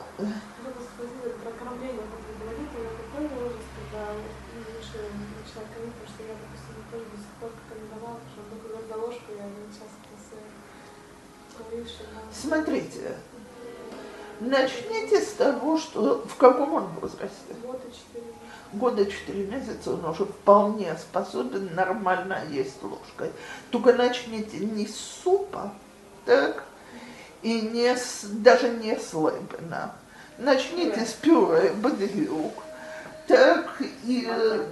[1.79, 4.99] Вы говорите, я какой возраст, когда лучше
[5.39, 8.41] начинать кормить, потому что я, допустим, тоже до сих пор как не давала, потому что
[8.51, 12.27] только за ложку я часто с надо.
[12.33, 13.17] смотрите,
[14.41, 17.29] начните с того, что в каком он возрасте?
[17.49, 18.33] И четыре.
[18.73, 23.31] года 4 месяца он уже вполне способен нормально есть ложкой.
[23.71, 25.73] Только начните не с супа,
[26.25, 26.65] так,
[27.41, 29.95] и не с, даже не с лебена.
[30.39, 32.54] Начните с пюре бадюк,
[33.28, 34.67] так, и э,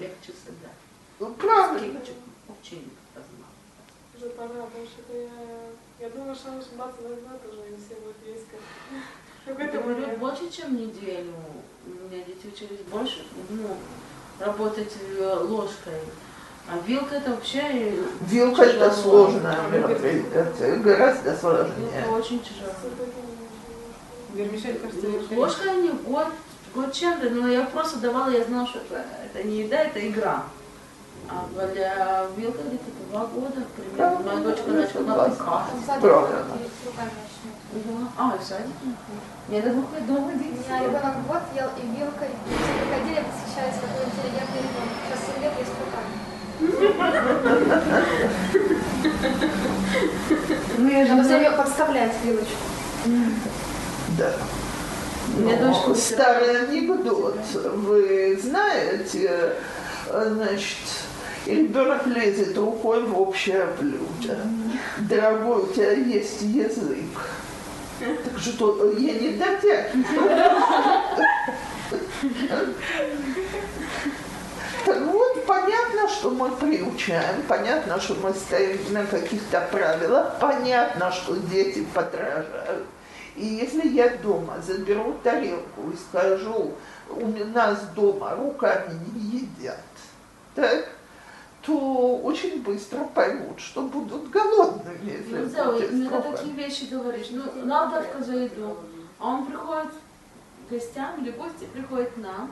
[0.00, 1.30] Легче всегда.
[1.38, 2.00] правильно.
[2.48, 3.50] Очень познал.
[4.16, 5.18] Уже пора, потому что это
[6.00, 10.18] я, я думала, что 18 назад уже и все будут есть как какой-то Говорю, момент.
[10.18, 11.32] больше, чем неделю.
[11.86, 13.76] У меня дети учились больше, ну,
[14.40, 16.00] работать э, ложкой.
[16.70, 22.06] А вилка это вообще э, Вилка это сложное мероприятие, гораздо Вилка сложнее.
[22.10, 22.72] очень тяжело.
[24.34, 26.28] Вермишель, кажется, я Ложка не год,
[26.74, 30.44] год чем-то, но я просто давала, я знала, что это, это не еда, это игра.
[31.30, 34.20] А для вилка где-то два года примерно.
[34.20, 36.00] Моя дочка начала натыкать.
[36.00, 36.44] Правильно.
[36.86, 37.54] руками начнет.
[37.72, 38.08] Да.
[38.16, 38.76] А, и в садик?
[39.48, 42.30] Мне до двух лет дома У меня ребенок год ел и вилкой.
[42.46, 44.94] Все приходили, восхищались, какой интеллигентный ребенок.
[45.04, 46.14] Сейчас 7 лет ест руками.
[50.78, 52.56] Ну, я же Надо не все подставлять вилочку.
[54.18, 54.32] Да.
[55.36, 57.38] Меня Ну, старый анекдот.
[57.54, 59.54] Вы знаете,
[60.08, 60.78] э, значит,
[61.46, 64.40] ребенок лезет рукой в общее блюдо.
[64.98, 66.98] Дорогой, у тебя есть язык.
[68.00, 70.44] Так что я не дотягиваю.
[74.84, 81.36] Так вот, понятно, что мы приучаем, понятно, что мы стоим на каких-то правилах, понятно, что
[81.36, 82.86] дети подражают.
[83.38, 86.72] И если я дома заберу тарелку и скажу,
[87.08, 89.78] у нас дома руками не едят,
[90.56, 90.88] так,
[91.62, 97.28] то очень быстро поймут, что будут голодными, если Ну, да, иногда такие вещи говоришь.
[97.30, 98.76] Ну, Налдавка за еду.
[99.20, 99.90] А он приходит
[100.66, 102.50] к гостям, или гости приходят к нам.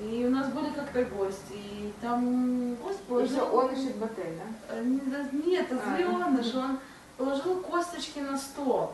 [0.00, 1.52] И у нас были как-то гости.
[1.52, 3.36] И там гость И положил...
[3.36, 4.74] что, он ищет в отель, да?
[4.74, 6.78] Э, Нет, это А, Зеленыш, он
[7.16, 8.92] положил косточки на стол.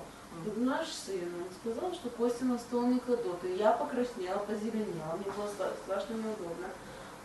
[0.56, 3.42] Наш сын, он сказал, что кости на стол не кладут.
[3.44, 6.68] И я покраснела, позеленела, мне было стра- страшно неудобно.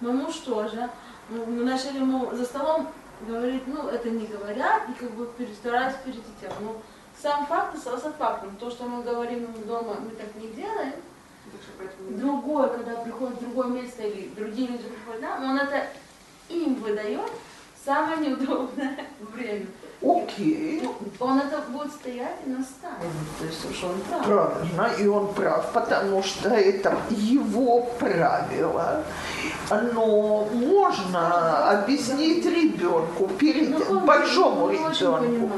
[0.01, 0.89] Мой муж тоже.
[1.29, 2.89] Ну, Мы начали ему за столом
[3.21, 6.51] говорить, ну, это не говорят, и как бы перестарались перед этим.
[6.61, 6.81] Но
[7.21, 8.55] сам факт остался фактом.
[8.57, 10.93] То, что мы говорим дома, мы так не делаем.
[12.17, 15.87] Другой, когда приходит в другое место или другие люди приходят нам, он это
[16.49, 17.31] им выдает
[17.85, 19.67] самое неудобное время.
[20.01, 23.37] Окей, Ну, Он это будет стоять и настаивать.
[23.39, 24.25] То есть уж он прав.
[24.25, 29.03] правильно, и он прав, потому что это его правило.
[29.93, 35.51] Но можно объяснить ребенку, перед Ну, большому ребенку,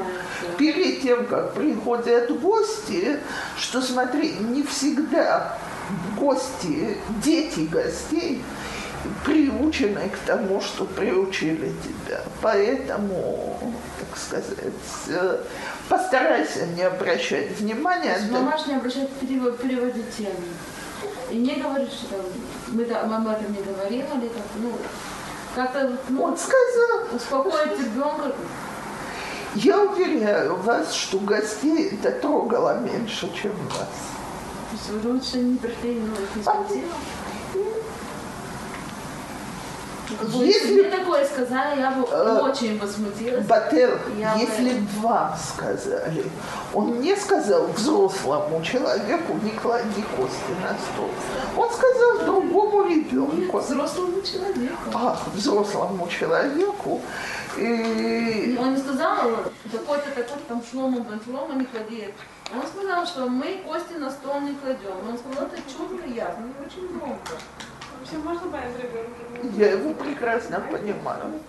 [0.56, 3.18] перед тем, как приходят гости,
[3.58, 5.58] что смотри, не всегда
[6.16, 8.42] гости, дети гостей
[9.24, 12.20] приучены к тому, что приучили тебя.
[12.42, 14.74] Поэтому, так сказать,
[15.08, 15.38] э,
[15.88, 18.14] постарайся не обращать То внимания.
[18.14, 20.30] есть да- мамаш не обращает перевод, переводить тему.
[21.30, 22.20] И не говорит, что там,
[22.68, 24.72] мы, там, мама это не говорила, или как, ну,
[25.54, 28.32] как-то ну, Он сказал, успокоить ребенка.
[29.54, 33.88] я уверяю вас, что гостей это трогало меньше, чем вас.
[34.70, 36.42] То есть лучше не пришли, ну, их не.
[36.42, 36.82] Вы
[40.34, 43.44] Если- мне такое сказали, я бы Э, очень возмутилась.
[43.46, 46.24] Батер, Я если бы- б вам сказали,
[46.72, 51.10] он не сказал взрослому человеку, не клади кости на стол.
[51.56, 54.90] Он сказал другому Нет, ребенку, взрослому человеку.
[54.94, 57.00] а, взрослому человеку.
[57.56, 59.16] И Он не сказал,
[59.72, 62.12] такой-то, такой-то, там шлома, бен шлома не клади.
[62.54, 64.92] Он сказал, что мы кости на стол не кладем.
[65.08, 67.32] Он сказал, это чудно ясно, очень громко.
[68.06, 69.58] Вообще можно понять ребенка?
[69.58, 71.40] я его прекрасно понимаю.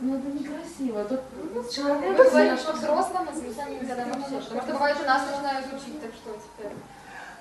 [0.00, 1.04] Ну это некрасиво.
[1.04, 2.18] Тут человек...
[2.18, 4.36] Мы говорим, что взрослым нельзя нам вообще.
[4.36, 6.72] Потому что бывает, у нас начинают учить, так что теперь.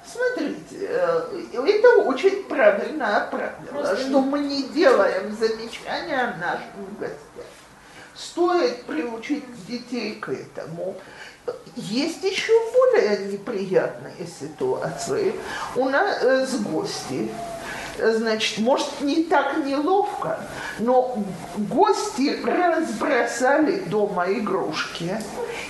[0.06, 7.45] Смотрите, э, это очень правильное правило, Просто что мы не делаем замечания нашим гостям.
[8.13, 10.98] Стоит приучить детей к этому.
[11.76, 15.34] Есть еще более неприятные ситуации.
[15.76, 17.30] У нас э, с гости.
[18.01, 20.39] Значит, может, не так неловко,
[20.79, 21.17] но
[21.57, 25.17] гости разбросали дома игрушки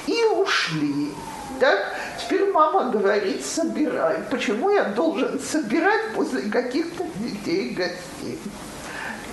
[0.05, 1.11] и ушли.
[1.59, 4.19] Так, теперь мама говорит, собирай.
[4.29, 8.39] Почему я должен собирать после каких-то детей гостей?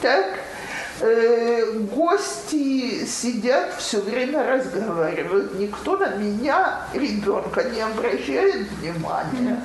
[0.00, 0.38] Так,
[1.00, 5.58] э, гости сидят, все время разговаривают.
[5.58, 9.62] Никто на меня, ребенка, не обращает внимания.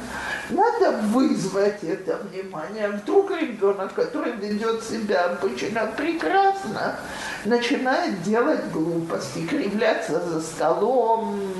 [0.49, 2.89] Надо вызвать это внимание.
[2.89, 6.97] Вдруг ребенок, который ведет себя обычно прекрасно,
[7.45, 11.53] начинает делать глупости, кривляться за столом,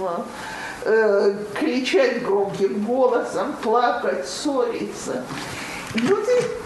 [0.83, 5.23] э, кричать громким голосом, плакать, ссориться.
[5.93, 6.61] Люди,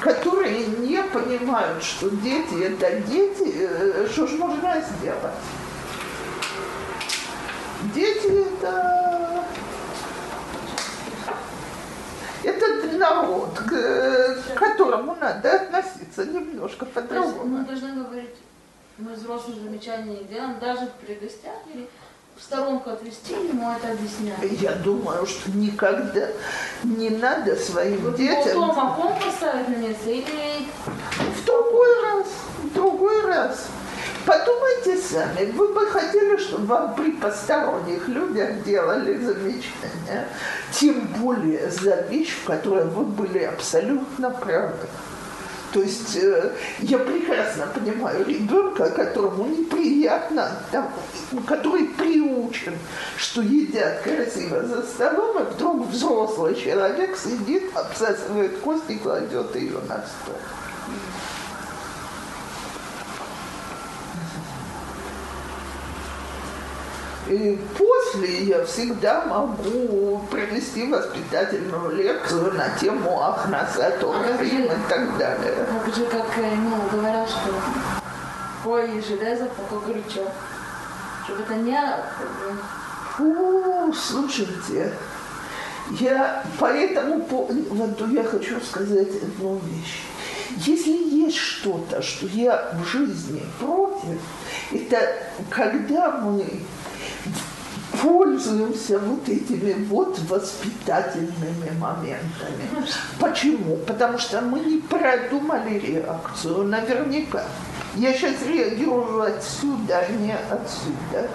[0.00, 5.34] которые не понимают, что дети это дети, э, что же нужно сделать?
[7.94, 9.44] Дети это
[12.44, 17.64] это народ, к, к которому надо относиться немножко есть мы по-другому.
[17.64, 18.36] должны говорить,
[18.98, 21.88] мы взрослые замечания не делаем, даже при гостях или
[22.38, 24.60] в сторонку отвести ему это объяснять.
[24.60, 26.28] Я думаю, что никогда
[26.84, 30.68] не надо своим Вот детям Потом окон поставить на место или
[31.36, 32.26] в другой раз,
[32.62, 33.66] в другой раз.
[34.24, 40.28] Подумайте сами, вы бы хотели, чтобы вам при посторонних людях делали замечания,
[40.70, 44.74] тем более за вещь, в которой вы были абсолютно правы.
[45.72, 50.90] То есть э, я прекрасно понимаю ребенка, которому неприятно, там,
[51.46, 52.74] который приучен,
[53.16, 59.78] что едят красиво за столом, и вдруг взрослый человек сидит, обсасывает кость и кладет ее
[59.88, 60.36] на стол.
[67.28, 75.66] И после я всегда могу провести воспитательную лекцию на тему Ахнасату и так далее.
[75.84, 77.52] как же, как э, ну, говорят, что
[78.64, 80.26] ой, железо, пока горячо.
[81.24, 81.78] Чтобы это не...
[83.16, 84.94] Фу, слушайте,
[86.00, 90.02] я по этому поводу я хочу сказать одну вещь.
[90.66, 94.18] Если есть что-то, что я в жизни против,
[94.72, 95.14] это
[95.50, 96.44] когда мы
[98.02, 102.68] пользуемся вот этими вот воспитательными моментами.
[103.18, 103.76] Почему?
[103.86, 107.44] Потому что мы не продумали реакцию, наверняка.
[107.94, 111.28] Я сейчас реагирую отсюда, а не отсюда.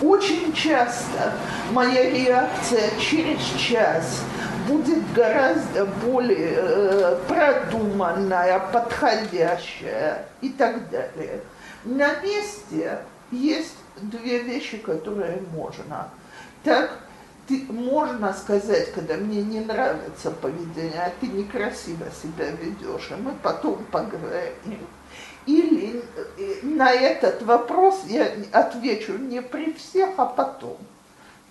[0.00, 1.32] Очень часто
[1.72, 4.22] моя реакция через час
[4.68, 11.40] будет гораздо более э, продуманная, подходящая и так далее.
[11.84, 12.98] На месте
[13.32, 16.10] есть две вещи, которые можно.
[16.64, 16.98] Так,
[17.48, 23.32] ты, можно сказать, когда мне не нравится поведение, а ты некрасиво себя ведешь, и мы
[23.42, 24.86] потом поговорим.
[25.46, 26.02] Или
[26.36, 30.76] э, на этот вопрос я отвечу не при всех, а потом.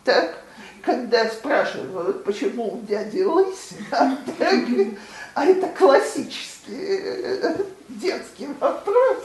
[0.03, 0.43] Так,
[0.83, 4.19] когда спрашивают, почему у дяди лысина,
[5.33, 7.55] а это классический э,
[7.89, 9.17] детский вопрос,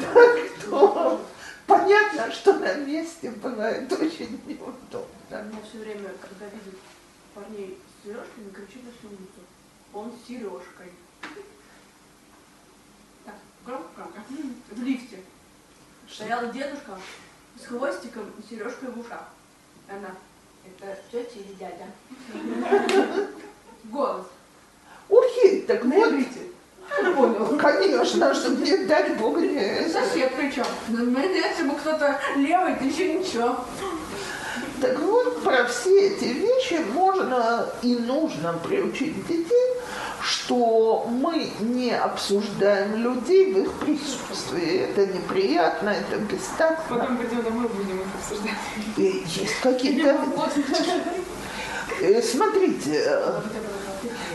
[0.00, 1.20] так, то
[1.66, 5.08] понятно, что на месте бывает очень неудобно.
[5.30, 6.78] Она все время, когда видит
[7.34, 9.40] парней с сережками, кричит на всю улицу.
[9.92, 10.92] Он с сережкой.
[13.24, 13.34] Так,
[13.64, 14.08] громко.
[14.70, 15.20] В лифте.
[16.10, 16.98] Стояла дедушка
[17.60, 19.28] с хвостиком и сережкой в ушах.
[19.88, 20.14] Она,
[20.64, 21.86] это тетя или дядя?
[23.84, 24.26] Голос.
[25.08, 26.12] Окей, так вот.
[27.58, 29.88] Конечно, чтобы не дать Бог не...
[29.88, 30.64] Сосед причем.
[30.88, 33.56] Ну, Если бы кто-то левый, то еще ничего.
[34.80, 39.70] Так вот, про все эти вещи можно и нужно приучить детей,
[40.20, 44.80] что мы не обсуждаем людей в их присутствии.
[44.80, 46.98] Это неприятно, это бестактно.
[46.98, 48.58] Потом пойдем домой, будем их обсуждать.
[48.96, 50.18] И Есть какие-то...
[52.00, 53.40] Э, Смотрите, э,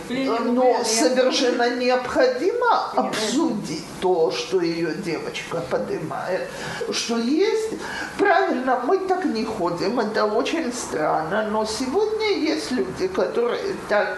[0.10, 6.48] но совершенно необходимо обсудить то, что ее девочка поднимает,
[6.92, 7.74] что есть.
[8.18, 14.18] Правильно, мы так не ходим, это очень странно, но сегодня есть люди, которые так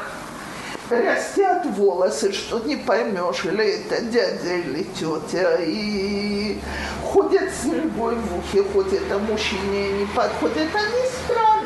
[0.90, 6.60] растят волосы, что не поймешь, или это дядя или тетя, и
[7.04, 11.61] ходят с серьгой в ухе, хоть это мужчине не подходит, они странные,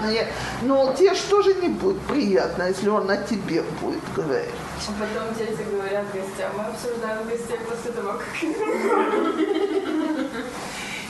[0.61, 4.49] но тебе же не будет приятно, если он о тебе будет говорить.
[4.87, 8.27] А потом дети говорят гостям, мы обсуждаем гостей после того, как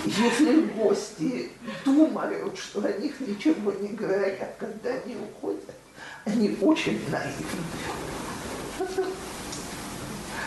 [0.05, 1.51] Если гости
[1.83, 5.63] думают, что о них ничего не говорят, когда они уходят,
[6.25, 7.63] они очень наивны.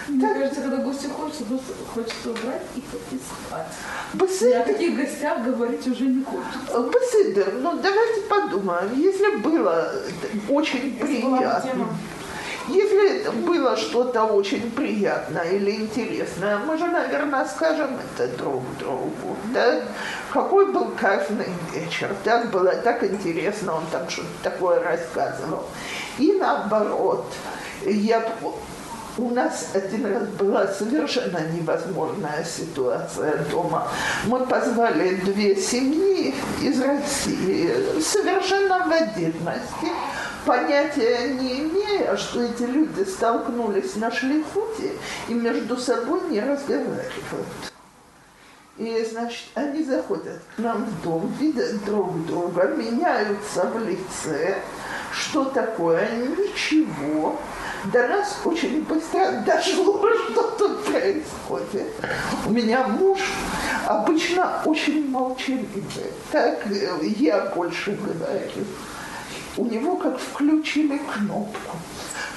[0.09, 1.45] Мне кажется, когда гости хочется,
[1.95, 3.67] хочется убрать их и спать.
[4.15, 6.91] И о Беседер, таких гостях говорить уже не хочется.
[6.91, 9.93] Беседер, ну давайте подумаем, если было
[10.49, 11.89] очень Если была бы приятно,
[12.69, 19.37] если это было что-то очень приятное или интересное, мы же, наверное, скажем это друг другу,
[19.55, 19.83] да?
[20.33, 25.65] Какой был кайфный вечер, так было так интересно, он там что-то такое рассказывал.
[26.19, 27.33] И наоборот,
[27.87, 28.21] я
[29.19, 33.89] у нас один раз была совершенно невозможная ситуация дома.
[34.27, 39.89] Мы позвали две семьи из России, совершенно в отдельности,
[40.47, 44.93] понятия не имея, что эти люди столкнулись на шлифуте
[45.29, 47.73] и между собой не разговаривают.
[48.79, 54.59] И, значит, они заходят к нам в дом, видят друг друга, меняются в лице.
[55.13, 56.09] Что такое?
[56.13, 57.37] Ничего.
[57.85, 61.93] До нас очень быстро дошло, что тут происходит.
[62.47, 63.21] У меня муж
[63.87, 65.85] обычно очень молчаливый.
[66.33, 68.67] Так э, я больше говорю.
[69.57, 71.77] У него как включили кнопку.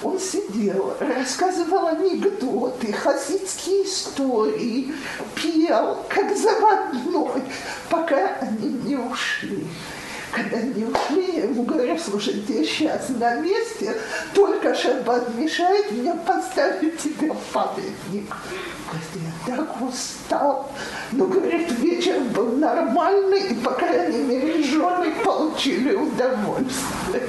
[0.04, 4.94] Он сидел, рассказывал анекдоты, хасидские истории,
[5.36, 7.44] пел, как заводной,
[7.90, 9.68] пока они не ушли.
[10.32, 13.94] Когда они ушли, я ему говорю, слушайте, я сейчас на месте,
[14.34, 18.34] только шаббат мешает, мне поставить тебе памятник.
[18.88, 20.72] Говорит, я так устал.
[21.12, 27.28] Но, говорит, вечер был нормальный, и, по крайней мере, жены получили удовольствие.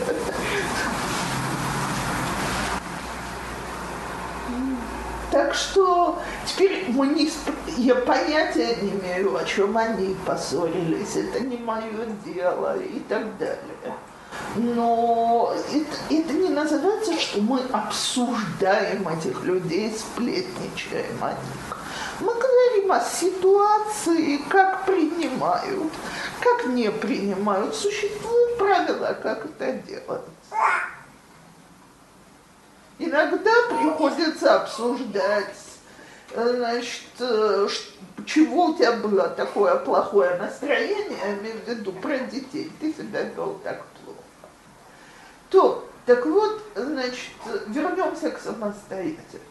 [5.33, 7.31] Так что теперь мы не
[7.79, 13.97] я понятия не имею, о чем они поссорились, это не мое дело и так далее.
[14.57, 21.79] Но это, это не называется, что мы обсуждаем этих людей, сплетничаем о них.
[22.21, 25.93] Мы говорим о ситуации, как принимают,
[26.41, 27.75] как не принимают.
[27.75, 30.23] Существуют правила, как это делать.
[33.05, 35.57] Иногда приходится обсуждать,
[36.33, 37.69] значит, э,
[38.27, 43.25] чего у тебя было такое плохое настроение, я имею в виду про детей, ты себя
[43.25, 44.21] вел так плохо.
[45.51, 47.33] То, так вот, значит,
[47.67, 49.43] вернемся к самостоятельности.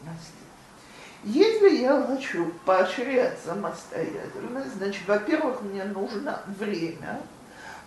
[1.25, 7.21] Если я хочу поощрять самостоятельность, значит, во-первых, мне нужно время,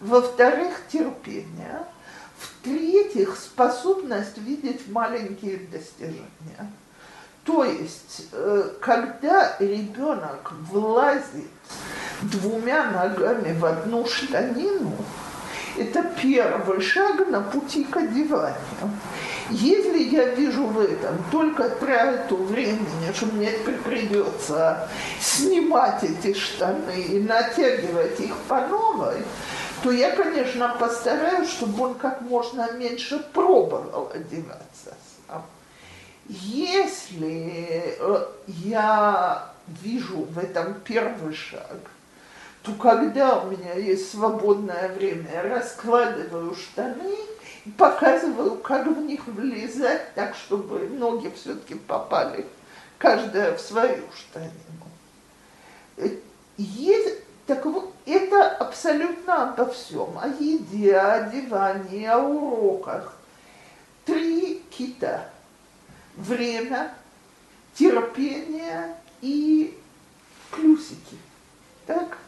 [0.03, 1.87] во-вторых, терпение,
[2.65, 6.73] в-третьих, способность видеть маленькие достижения.
[7.45, 11.51] То есть, э, когда ребенок влазит
[12.23, 14.97] двумя ногами в одну штанину,
[15.77, 18.57] это первый шаг на пути к одеванию.
[19.51, 23.51] Если я вижу в этом только трату времени, что мне
[23.85, 24.89] придется
[25.21, 29.17] снимать эти штаны и натягивать их по новой,
[29.85, 34.97] то я, конечно, постараюсь, чтобы он как можно меньше пробовал одеваться
[35.29, 35.45] сам.
[36.27, 41.77] Если э, я вижу в этом первый шаг,
[42.63, 47.15] то когда у меня есть свободное время, я раскладываю штаны
[47.67, 52.47] и показываю, как в них влезать, так, чтобы ноги все-таки попали,
[52.97, 54.89] каждая в свою штанину.
[55.99, 56.09] Э,
[56.57, 63.15] Есть, так вот, это абсолютно обо всем, о еде, о одевании, о уроках.
[64.05, 65.29] Три кита.
[66.17, 66.95] Время,
[67.75, 69.79] терпение и
[70.51, 71.19] плюсики.
[71.87, 72.19] Так?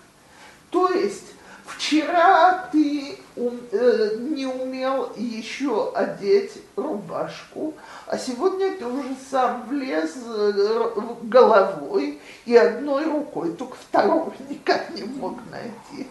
[0.70, 1.32] То есть
[1.76, 7.74] вчера ты э, не умел еще одеть рубашку,
[8.06, 10.90] а сегодня ты уже сам влез э,
[11.22, 16.08] головой и одной рукой, только второго никак не мог найти.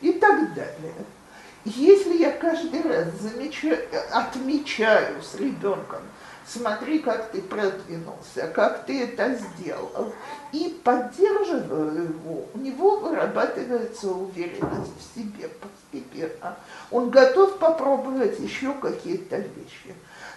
[0.00, 0.94] И так далее.
[1.64, 3.78] Если я каждый раз замечаю,
[4.12, 6.00] отмечаю с ребенком,
[6.46, 10.12] смотри, как ты продвинулся, как ты это сделал,
[10.52, 16.56] и поддерживаю его, у него вырабатывается уверенность в себе постепенно.
[16.90, 19.94] Он готов попробовать еще какие-то вещи.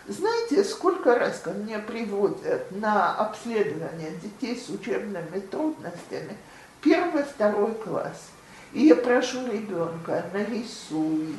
[0.08, 6.36] Знаете, сколько раз ко мне приводят на обследование детей с учебными трудностями
[6.82, 8.30] первый, второй класс–
[8.72, 11.36] и я прошу ребенка, нарисуй,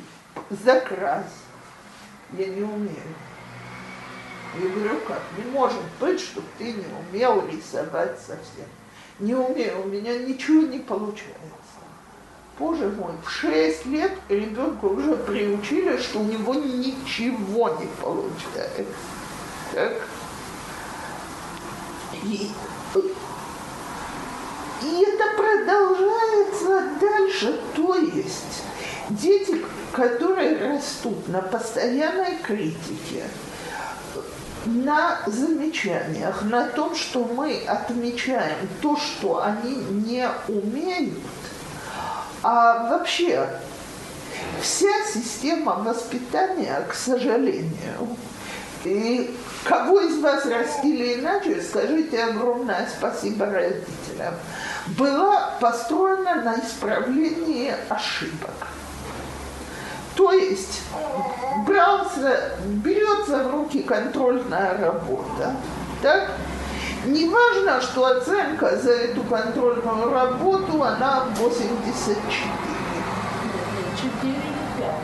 [0.49, 1.25] закрась.
[2.33, 3.15] Я не умею.
[4.59, 5.21] Я говорю, как?
[5.37, 8.65] Не может быть, чтобы ты не умел рисовать совсем.
[9.19, 11.35] Не умею, у меня ничего не получается.
[12.59, 18.85] Боже мой, в 6 лет ребенка уже приучили, что у него ничего не получается.
[19.73, 19.93] Так?
[22.23, 22.51] И
[24.81, 27.59] и это продолжается дальше.
[27.75, 28.63] То есть
[29.09, 33.25] дети, которые растут на постоянной критике,
[34.65, 41.19] на замечаниях, на том, что мы отмечаем то, что они не умеют,
[42.43, 43.47] а вообще
[44.61, 48.15] вся система воспитания, к сожалению,
[48.83, 54.33] и кого из вас растили иначе, скажите огромное спасибо родителям
[54.97, 58.70] была построена на исправлении ошибок.
[60.15, 60.81] То есть
[61.65, 65.55] брался, берется в руки контрольная работа,
[66.01, 66.31] так?
[67.05, 72.15] Не важно, что оценка за эту контрольную работу, она 84.
[73.97, 74.39] 4 или
[74.77, 74.95] 5.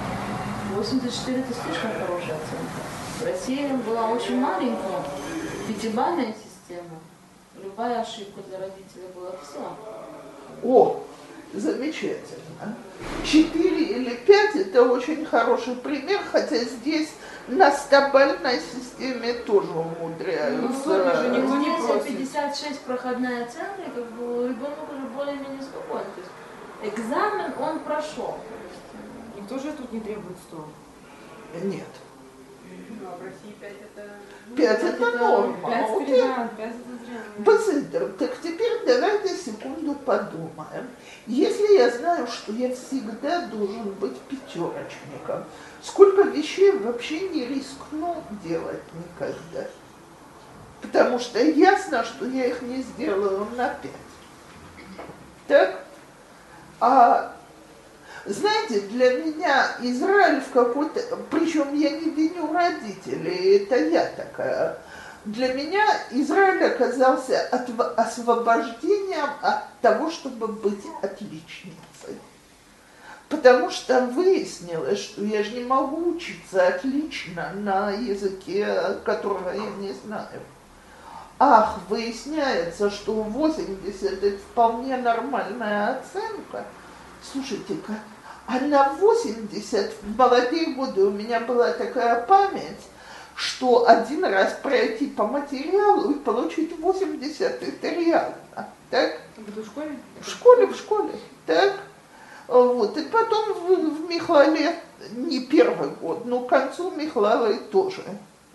[0.75, 2.81] 84 это слишком хорошая оценка.
[3.19, 5.03] В России была очень маленькая
[5.67, 6.99] пятибалльная система.
[7.63, 9.59] Любая ошибка для родителей была все.
[10.63, 10.99] О,
[11.53, 12.75] замечательно.
[13.23, 17.09] Четыре или пять– это очень хороший пример, хотя здесь
[17.47, 20.89] на стабальной системе тоже умудряются.
[20.89, 22.17] Ну, тоже никто не просит.
[22.17, 26.05] 56 проходная оценка, и как бы ребенок уже более-менее спокоен.
[26.15, 28.37] То есть экзамен он прошел.
[29.35, 30.67] Никто же тут не требует 100.
[31.63, 31.87] Нет.
[32.89, 34.09] Ну, а в России 5 это...
[34.55, 35.69] Пять это норма.
[35.69, 36.19] 5 Окей.
[36.19, 36.49] это
[37.37, 40.87] Базендер, так теперь давайте секунду подумаем.
[41.25, 45.45] Если я знаю, что я всегда должен быть пятерочником,
[45.81, 49.67] сколько вещей вообще не рискну делать никогда?
[50.81, 53.91] Потому что ясно, что я их не сделаю на пять.
[55.47, 55.83] Так?
[56.79, 57.33] А
[58.25, 61.01] знаете, для меня Израиль в какой-то...
[61.31, 64.77] Причем я не виню родителей, это я такая.
[65.27, 67.69] Для меня Израиль оказался от,
[67.99, 72.15] освобождением от того, чтобы быть отличницей.
[73.27, 79.91] Потому что выяснилось, что я же не могу учиться отлично на языке, которого я не
[79.91, 80.39] знаю.
[81.39, 86.63] Ах, выясняется, что 80 это вполне нормальная оценка.
[87.21, 87.95] Слушайте-ка,
[88.45, 92.79] а на 80 в молодые годы у меня была такая память,
[93.37, 98.33] что один раз пройти по материалу и получить 80 это реально.
[98.89, 99.19] Так?
[99.37, 99.91] Это в школе?
[100.19, 101.11] В школе, в школе.
[101.45, 101.75] Так?
[102.47, 102.97] Вот.
[102.97, 104.73] И потом в, в Михале
[105.11, 108.03] не первый год, но к концу Михлалы тоже.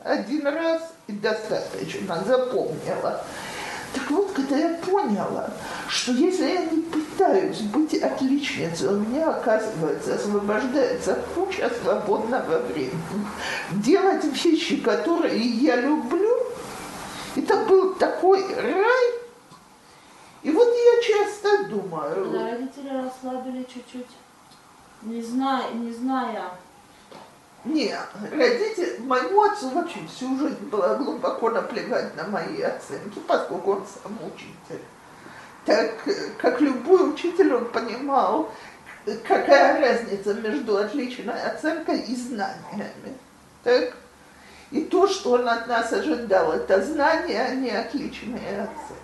[0.02, 3.24] Один раз и достаточно, запомнила.
[3.94, 5.50] Так вот, когда я поняла,
[5.88, 13.26] что если я не пытаюсь быть отличницей, у меня, оказывается, освобождается куча свободного времени.
[13.72, 16.38] Делать вещи, которые я люблю,
[17.36, 19.12] это был такой рай.
[20.42, 22.14] И вот я часто думаю...
[22.14, 24.06] Когда родители расслабили чуть-чуть,
[25.02, 26.50] не зная, не зная
[27.64, 33.86] нет, родители, моему отцу вообще всю жизнь было глубоко наплевать на мои оценки, поскольку он
[33.86, 34.82] сам учитель.
[35.64, 35.94] Так
[36.38, 38.50] как любой учитель, он понимал,
[39.26, 43.16] какая разница между отличной оценкой и знаниями.
[43.62, 43.96] Так?
[44.72, 49.02] И то, что он от нас ожидал, это знания, а не отличные оценки.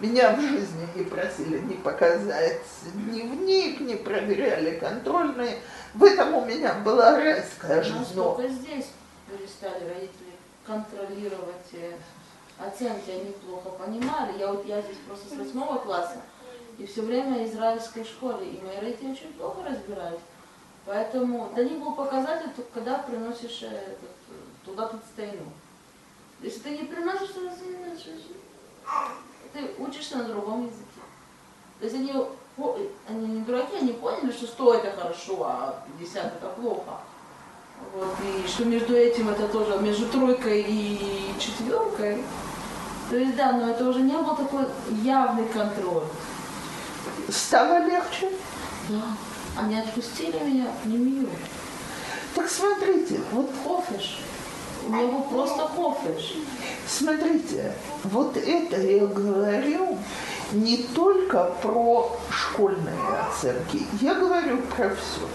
[0.00, 2.60] Меня в жизни не просили не показать
[2.94, 5.58] дневник, не проверяли контрольные.
[5.94, 7.98] В этом у меня была райская жизнь.
[7.98, 8.86] Насколько здесь
[9.28, 10.34] перестали родители
[10.66, 11.54] контролировать?
[12.58, 14.38] оценки они плохо понимали.
[14.38, 16.20] Я вот я здесь просто с восьмого класса,
[16.78, 20.20] и все время израильской школе, и мои родители очень плохо разбирались.
[20.86, 24.34] Поэтому для них был показатель, когда приносишь э, этот, э,
[24.64, 25.52] туда тут стейну.
[26.42, 27.40] Если ты не приносишь, то
[29.54, 31.00] ты учишься на другом языке.
[31.78, 32.12] То есть они,
[33.08, 36.98] они не дураки, они поняли, что 100 это хорошо, а 50 это плохо.
[37.94, 42.22] Вот, и что между этим это тоже, между тройкой и четверкой.
[43.10, 44.64] То есть да, но это уже не был такой
[45.02, 46.04] явный контроль.
[47.28, 48.30] Стало легче?
[48.88, 49.02] Да.
[49.56, 51.32] Они отпустили меня в Нью-Йорк.
[52.34, 54.20] Так смотрите, вот Хофиш.
[54.86, 56.36] У него просто хофиш.
[56.86, 57.72] Смотрите,
[58.04, 59.98] вот это я говорю
[60.52, 65.28] не только про школьные оценки, я говорю про все.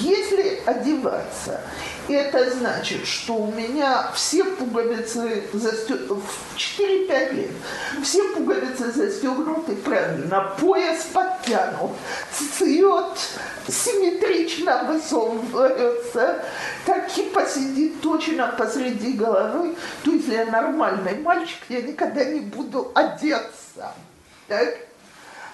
[0.00, 1.60] Если одеваться,
[2.08, 7.50] это значит, что у меня все пуговицы застегнуты в 4-5 лет,
[8.02, 11.92] все пуговицы застегнуты правильно, пояс подтянут,
[12.32, 13.18] цвет
[13.68, 16.44] симметрично высовывается,
[16.84, 23.94] таки посидит точно посреди головы, то если я нормальный мальчик, я никогда не буду одеться.
[24.48, 24.76] Так?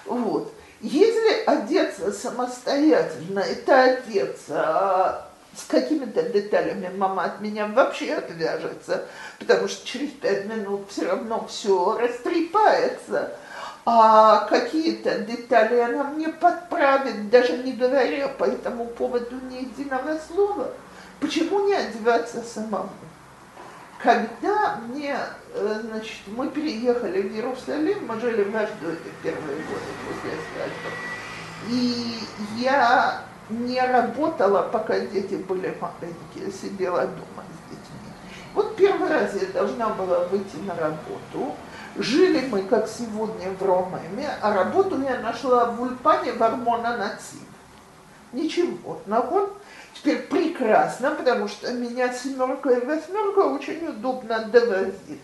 [0.05, 0.53] Вот.
[0.81, 9.05] Если одеться самостоятельно, это одеться а с какими-то деталями мама от меня вообще отвяжется,
[9.39, 13.31] потому что через пять минут все равно все растрепается.
[13.85, 20.71] А какие-то детали она мне подправит, даже не говоря по этому поводу ни единого слова.
[21.19, 22.89] Почему не одеваться самому?
[24.03, 25.15] Когда мне,
[25.53, 30.91] э, значит, мы переехали в Иерусалим, мы жили в Аждоте первые годы после свадьбы,
[31.69, 32.19] и
[32.57, 38.11] я не работала, пока дети были маленькие, сидела дома с детьми.
[38.53, 41.55] Вот первый раз я должна была выйти на работу.
[41.95, 47.39] Жили мы, как сегодня, в Ромеме, а работу я нашла в Ульпане в Армона Нацив.
[48.33, 49.55] Ничего, наход
[50.03, 55.21] Теперь прекрасно, потому что меня семерка и восьмерка очень удобно довозит.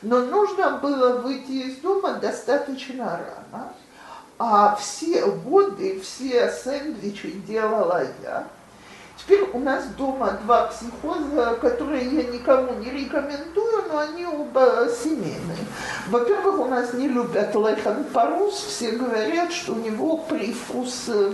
[0.00, 3.74] Но нужно было выйти из дома достаточно рано.
[4.38, 8.46] А все годы, все сэндвичи делала я.
[9.16, 15.64] Теперь у нас дома два психоза, которые я никому не рекомендую, но они оба семейные.
[16.08, 21.32] Во-первых, у нас не любят лехан парус, все говорят, что у него привкус э,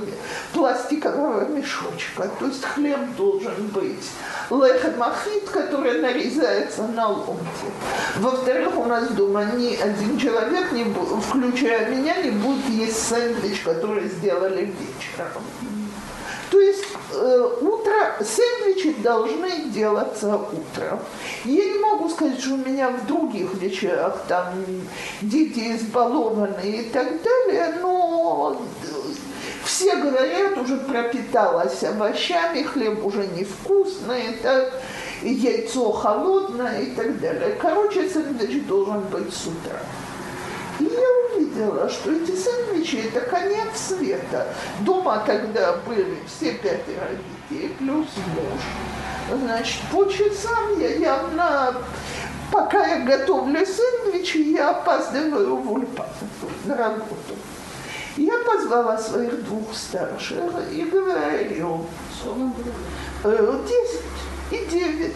[0.52, 4.10] пластикового мешочка, то есть хлеб должен быть
[4.50, 7.66] лехан махит, который нарезается на ломти.
[8.18, 14.08] Во-вторых, у нас дома ни один человек, не, включая меня, не будет есть сэндвич, который
[14.08, 15.79] сделали вечером.
[16.50, 20.98] То есть э, утро, сэндвичи должны делаться утром.
[21.44, 24.64] Я не могу сказать, что у меня в других вещах там
[25.22, 28.60] дети избалованы и так далее, но
[29.64, 34.72] все говорят, уже пропиталась овощами, хлеб уже невкусный, так,
[35.22, 37.56] яйцо холодное и так далее.
[37.60, 39.78] Короче, сэндвич должен быть с утра.
[40.80, 41.19] И я
[41.60, 44.46] увидела, что эти сэндвичи– это конец света.
[44.80, 47.08] Дома тогда были все пятеро
[47.48, 49.40] детей, плюс муж.
[49.42, 51.74] Значит, по часам я явно,
[52.50, 56.06] пока я готовлю сэндвичи, я опаздываю в Ульпан
[56.64, 57.36] на работу.
[58.16, 60.42] Я позвала своих двух старших
[60.72, 61.86] и говорю,
[63.24, 64.00] «Э, десять
[64.50, 65.14] и девять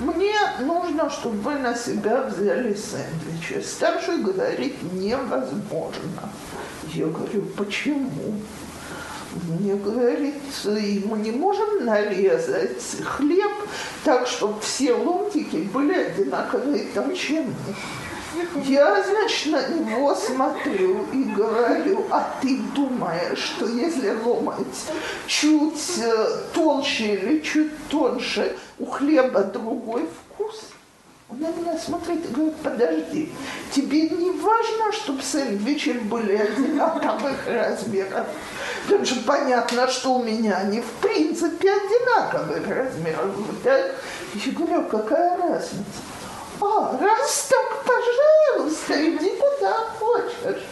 [0.00, 3.62] мне нужно, чтобы вы на себя взяли сэндвичи.
[3.64, 6.30] Старший говорит, невозможно.
[6.92, 8.34] Я говорю, почему?
[9.48, 10.34] Мне говорит,
[10.64, 13.52] мы не можем нарезать хлеб
[14.04, 17.54] так, чтобы все ломтики были одинаковые толщины.
[18.64, 24.66] Я, значит, на него смотрю и говорю, а ты думаешь, что если ломать
[25.26, 30.70] чуть э, толще или чуть тоньше, у хлеба другой вкус?
[31.28, 33.32] Он на меня смотрит и говорит, подожди,
[33.72, 38.26] тебе не важно, чтобы сэндвичи были одинаковых размеров?
[38.84, 43.34] Потому что понятно, что у меня они в принципе одинаковых размеров.
[43.64, 43.76] Да?
[44.34, 45.84] Я говорю, какая разница?
[46.60, 50.62] А, раз так, пожалуйста, иди куда хочешь.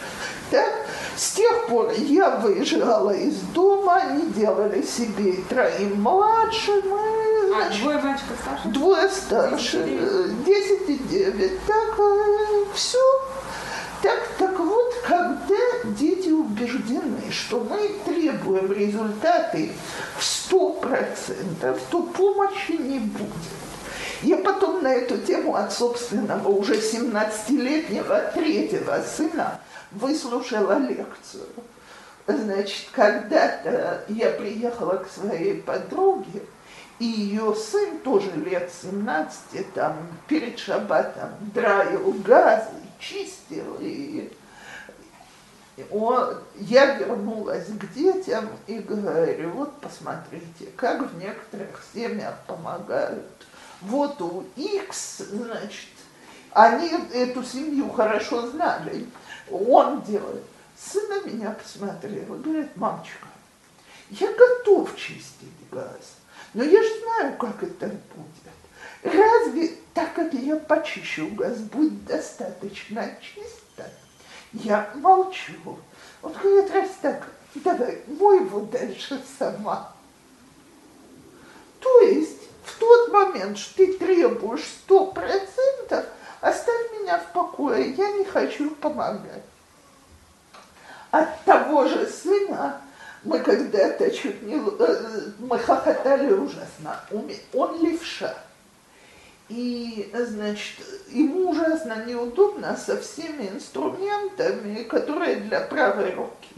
[0.49, 0.73] Так?
[1.17, 6.83] С тех пор я выезжала из дома, они делали себе и троим младшим.
[6.85, 8.67] И, а, двое мальчиков старше?
[8.69, 11.65] Двое старше, 10 и 9.
[11.65, 13.21] Так, э, все.
[14.01, 15.55] Так, так вот, когда
[15.97, 19.71] дети убеждены, что мы требуем результаты
[20.17, 23.31] в 100%, то помощи не будет.
[24.21, 29.59] Я потом на эту тему от собственного уже 17-летнего третьего сына
[29.91, 31.47] выслушала лекцию.
[32.27, 36.41] Значит, когда-то я приехала к своей подруге,
[36.99, 44.31] и ее сын тоже лет 17, там, перед шабатом драил газы, чистил, и
[45.91, 53.25] он, я вернулась к детям и говорю, вот посмотрите, как в некоторых семьях помогают.
[53.81, 55.89] Вот у X, значит,
[56.51, 59.05] они эту семью хорошо знали,
[59.51, 60.43] он делает.
[60.77, 63.27] Сын на меня посмотрел и говорит, мамочка,
[64.09, 66.15] я готов чистить газ,
[66.55, 68.53] но я же знаю, как это будет.
[69.03, 73.91] Разве так как я почищу газ будет достаточно чисто?
[74.53, 75.77] Я молчу.
[76.21, 79.93] Он говорит, раз так, давай, мой его дальше сама.
[81.81, 86.05] То есть в тот момент, что ты требуешь сто процентов,
[86.39, 89.43] оставь меня в покое, я не хочу помогать.
[91.11, 92.81] От того же сына
[93.25, 94.55] мы когда-то чуть не...
[94.55, 97.01] Э, мы хохотали ужасно.
[97.53, 98.35] Он левша.
[99.49, 106.55] И, значит, ему ужасно неудобно со всеми инструментами, которые для правой руки.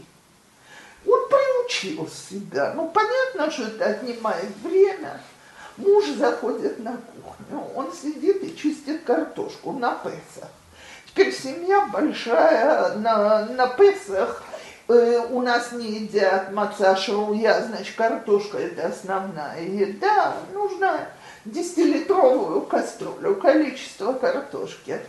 [1.06, 2.72] Он приучил себя.
[2.74, 5.20] Ну, понятно, что это отнимает время.
[5.76, 10.50] Муж заходит на кухню, он сидит и чистит картошку на Песах.
[11.06, 14.42] Теперь семья большая, на, на Песах
[14.88, 20.34] э, у нас не едят маца шруя, значит, картошка это основная еда.
[20.52, 21.08] Нужно
[21.44, 25.00] десятилитровую кастрюлю, количество картошки.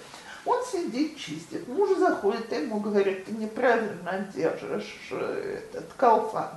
[0.46, 1.68] Он сидит, чистит.
[1.68, 6.50] Муж заходит, ему говорит, ты неправильно держишь э, этот колфан.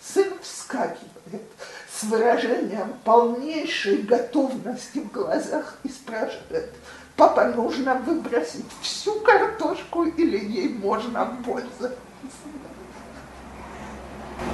[0.00, 1.42] Сын вскакивает
[1.88, 6.70] с выражением полнейшей готовности в глазах и спрашивает,
[7.16, 11.96] папа, нужно выбросить всю картошку или ей можно пользоваться?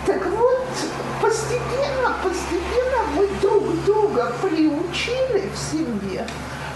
[0.07, 0.69] Так вот,
[1.21, 6.27] постепенно, постепенно мы друг друга приучили в семье,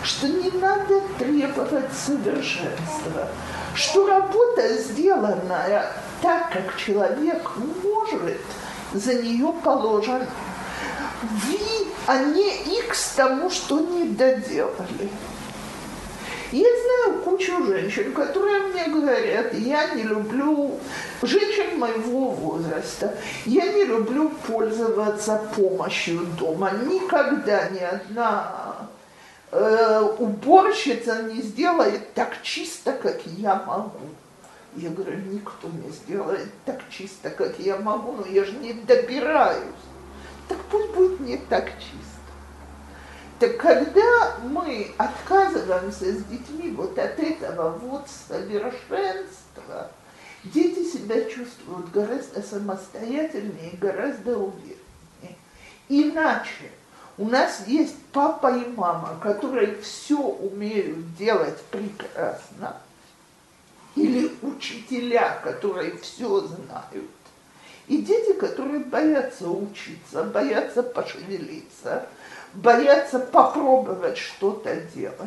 [0.02, 3.28] что не надо требовать совершенства,
[3.74, 7.50] что работа, сделанная так, как человек
[7.82, 8.40] может,
[8.92, 10.26] за нее положен
[11.22, 11.58] V,
[12.06, 15.08] а не X тому, что не доделали.
[16.52, 20.78] Я знаю кучу женщин, которые мне говорят, я не люблю
[21.22, 23.14] женщин моего возраста,
[23.46, 26.72] я не люблю пользоваться помощью дома.
[26.72, 28.86] Никогда ни одна
[29.50, 34.10] э, уборщица не сделает так чисто, как я могу.
[34.76, 39.62] Я говорю, никто не сделает так чисто, как я могу, но я же не добираюсь.
[40.48, 42.01] Так пусть будет не так чисто.
[43.42, 49.90] Так когда мы отказываемся с детьми вот от этого вот совершенства,
[50.44, 55.36] дети себя чувствуют гораздо самостоятельнее, гораздо увереннее.
[55.88, 56.70] Иначе
[57.18, 62.76] у нас есть папа и мама, которые все умеют делать прекрасно,
[63.96, 67.10] или учителя, которые все знают,
[67.88, 72.06] и дети, которые боятся учиться, боятся пошевелиться,
[72.54, 75.18] боятся попробовать что-то делать.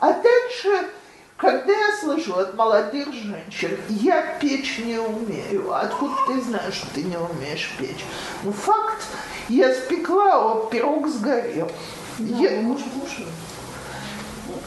[0.00, 0.90] А дальше,
[1.36, 7.02] когда я слышу от молодых женщин, я печь не умею, откуда ты знаешь, что ты
[7.02, 8.04] не умеешь печь?
[8.42, 9.02] Ну, факт,
[9.48, 11.70] я спекла, а пирог сгорел.
[12.18, 12.60] Да, я...
[12.62, 13.26] муж кушал.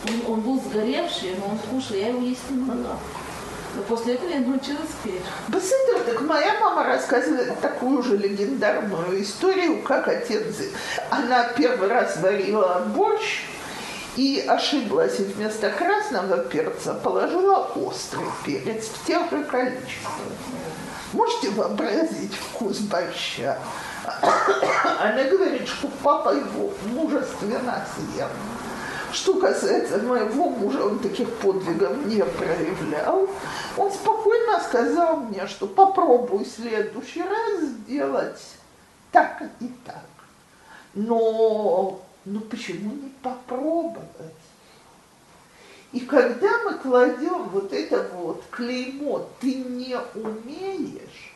[0.07, 2.97] Он, он был сгоревший, но он кушал, я его есть не могла.
[3.75, 5.21] Но после этого я научилась петь.
[5.47, 10.43] Быстро, так моя мама рассказывает такую же легендарную историю, как отец.
[11.09, 13.43] Она первый раз варила борщ
[14.15, 20.13] и ошиблась, и вместо красного перца положила острый перец в тех же количествах.
[21.13, 23.57] Можете вообразить вкус борща?
[24.99, 28.27] Она говорит, что папа его мужественно съел.
[29.11, 33.27] Что касается моего мужа, он таких подвигов не проявлял.
[33.77, 38.41] Он спокойно сказал мне, что попробуй в следующий раз сделать
[39.11, 40.05] так и так.
[40.93, 44.05] Но, ну почему не попробовать?
[45.91, 51.28] И когда мы кладем вот это вот клеймо «ты не умеешь»,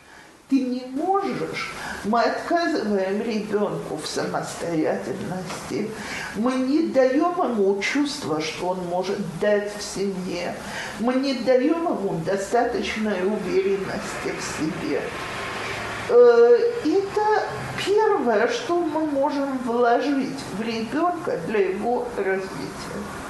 [0.54, 1.74] ты не можешь,
[2.04, 5.90] мы отказываем ребенку в самостоятельности,
[6.36, 10.56] мы не даем ему чувство, что он может дать в семье,
[11.00, 15.02] мы не даем ему достаточной уверенности в себе.
[16.10, 17.44] Э, это
[17.84, 23.23] первое, что мы можем вложить в ребенка для его развития.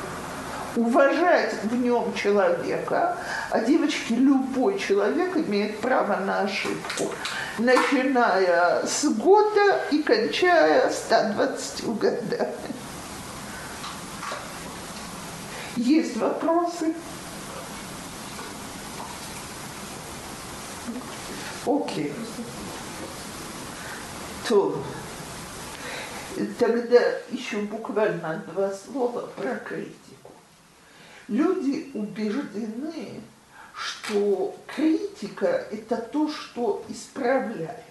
[0.75, 3.17] Уважать в нем человека,
[3.51, 7.13] а девочки, любой человек имеет право на ошибку,
[7.59, 12.55] начиная с года и кончая 120 годами.
[15.75, 16.95] Есть вопросы?
[21.65, 22.13] Окей.
[24.47, 24.83] То
[26.59, 26.99] тогда
[27.29, 30.32] еще буквально два слова про критику.
[31.27, 33.21] Люди убеждены,
[33.73, 37.83] что критика– это то, что исправляет.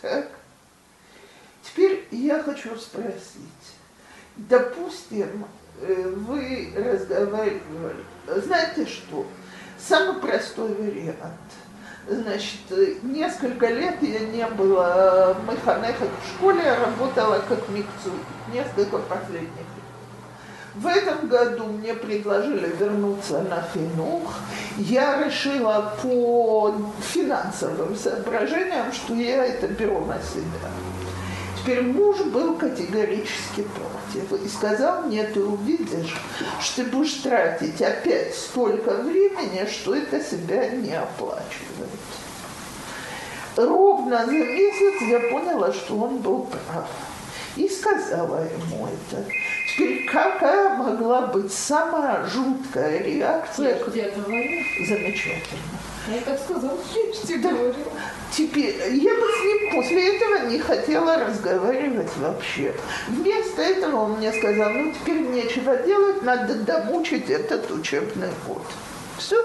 [0.00, 0.30] Так?
[1.62, 3.16] Теперь я хочу спросить.
[4.36, 5.46] Допустим,
[5.80, 9.26] э, вы разговаривали, знаете что,
[9.78, 11.40] самый простой вариант–
[12.08, 12.60] Значит,
[13.02, 18.12] несколько лет я не была механехом в школе, я работала как микцу,
[18.52, 19.85] несколько последних лет.
[20.76, 24.34] В этом году мне предложили вернуться на финух.
[24.76, 30.70] Я решила по финансовым соображениям, что я это беру на себя.
[31.56, 36.14] Теперь муж был категорически против и сказал, нет, ты увидишь,
[36.60, 41.88] что ты будешь тратить опять столько времени, что это себя не оплачивает.
[43.56, 46.90] Ровно за месяц я поняла, что он был прав.
[47.56, 49.24] И сказала ему это.
[49.76, 53.76] Теперь какая могла быть самая жуткая реакция?
[53.76, 54.64] Я тебе говорю.
[54.88, 55.60] Замечательно.
[56.08, 57.74] Я так сказала, я тебе говорю.
[58.32, 62.74] Теперь я бы с ним после этого не хотела разговаривать вообще.
[63.08, 68.62] Вместо этого он мне сказал, ну теперь нечего делать, надо домучить этот учебный год.
[69.18, 69.36] Все.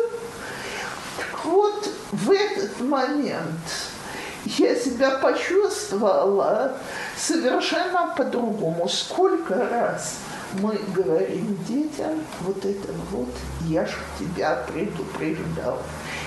[1.44, 3.91] Вот, в этот момент
[4.46, 6.78] я себя почувствовала
[7.18, 8.88] совершенно по-другому.
[8.90, 10.20] Сколько раз
[10.54, 13.30] мы говорим детям вот это вот,
[13.68, 15.80] я ж тебя предупреждал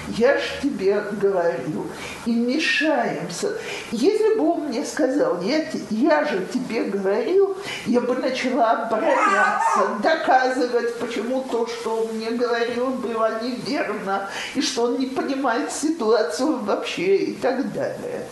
[0.09, 1.87] я ж тебе говорю,
[2.27, 3.57] и мешаемся.
[3.91, 10.99] Если бы он мне сказал, я, я же тебе говорил, я бы начала обороняться, доказывать,
[10.99, 17.17] почему то, что он мне говорил, было неверно, и что он не понимает ситуацию вообще
[17.17, 18.27] и так далее.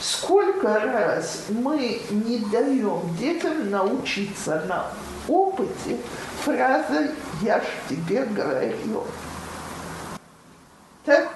[0.00, 4.86] Сколько раз мы не даем детям научиться на
[5.28, 5.96] опыте
[6.42, 7.10] фразой
[7.40, 9.04] «я ж тебе говорил».
[11.04, 11.34] Так,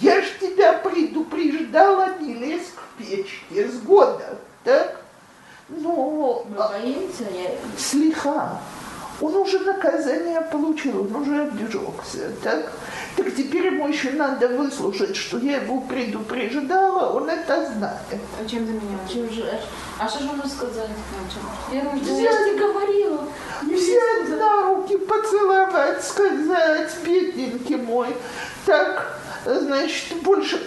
[0.00, 0.74] я ж тебя
[1.68, 5.00] предупреждала, не лезь к печке с года, так?
[5.68, 6.44] Но...
[6.48, 7.50] Мы боимся, я...
[7.78, 8.58] Слиха.
[9.20, 12.72] Он уже наказание получил, он уже обжегся, так?
[13.16, 17.98] Так теперь ему еще надо выслушать, что я его предупреждала, он это знает.
[18.40, 18.96] А чем ты меня?
[19.12, 19.60] Чем же,
[19.98, 20.90] а что же ему сказать?
[21.72, 23.24] Я, я же Взять- тебе говорила.
[23.62, 28.16] Взять на руки, поцеловать, сказать, бедненький мой,
[28.64, 30.58] так, значит, больше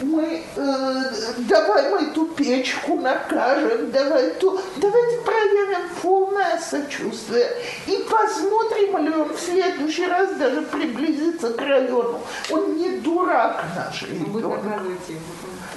[0.00, 1.02] мы, э,
[1.38, 7.50] давай мы эту печку накажем, давай ту, давайте проявим полное сочувствие
[7.86, 12.20] и посмотрим, ли он в следующий раз даже приблизится к району.
[12.50, 14.60] Он не дурак наш ребенок.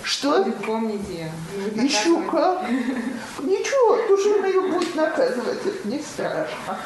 [0.03, 0.43] Что?
[0.43, 1.31] Вы помните.
[1.55, 2.69] вы Еще как.
[3.39, 3.97] Ничего,
[4.37, 6.77] он ее будет наказывать, это не страшно.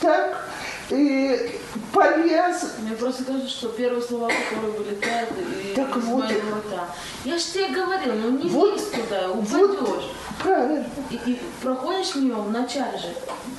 [0.00, 0.46] Так,
[0.90, 1.58] и
[1.92, 6.24] полез, Мне просто кажется, что первые слова, которые вылетают и Так из вот.
[6.24, 6.88] рта.
[7.24, 8.74] Я ж тебе говорила, ну не Вот.
[8.74, 9.70] лезь туда, Вот.
[9.80, 10.10] упадешь.
[10.42, 13.08] правильно, И, и проходишь мимо вначале же,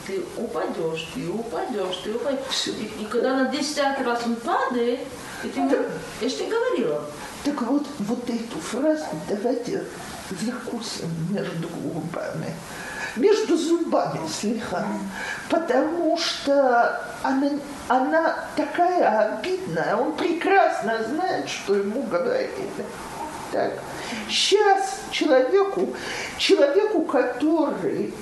[0.05, 2.67] ты упадешь, ты упадешь, ты упадешь.
[2.67, 4.99] И, и когда на десятый раз он падает,
[5.43, 5.75] и ты ему,
[6.21, 7.03] я ж тебе говорила.
[7.43, 9.84] Так вот, вот эту фразу давайте
[10.41, 12.53] закусим между губами,
[13.18, 14.86] между зубами слегка,
[15.49, 17.51] потому что она,
[17.88, 22.51] она такая обидная, он прекрасно знает, что ему говорили.
[23.51, 23.74] Так.
[24.30, 25.89] Сейчас человеку,
[26.38, 28.13] человеку, который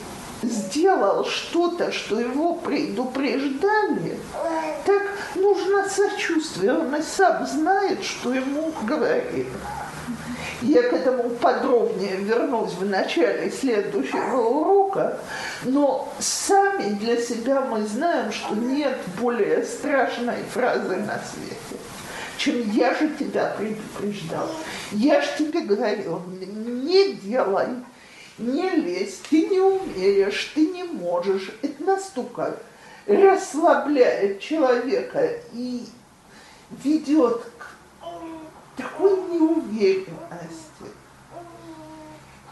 [0.43, 4.19] сделал что-то, что его предупреждали,
[4.85, 5.01] так
[5.35, 6.73] нужно сочувствие.
[6.73, 9.47] Он и сам знает, что ему говорили.
[10.61, 15.19] Я к этому подробнее вернусь в начале следующего урока,
[15.63, 21.81] но сами для себя мы знаем, что нет более страшной фразы на свете,
[22.37, 24.49] чем «я же тебя предупреждал».
[24.91, 27.67] Я же тебе говорил, не делай,
[28.37, 31.51] не лезь, ты не умеешь, ты не можешь.
[31.61, 32.55] Это настолько
[33.07, 35.85] расслабляет человека и
[36.83, 37.74] ведет к
[38.75, 40.15] такой неуверенности.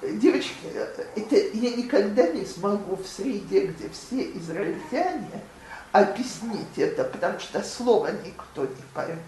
[0.02, 5.42] Девочки, это я никогда не смогу в среде, где все израильтяне,
[5.94, 9.22] объяснить это, потому что слова никто не поймет.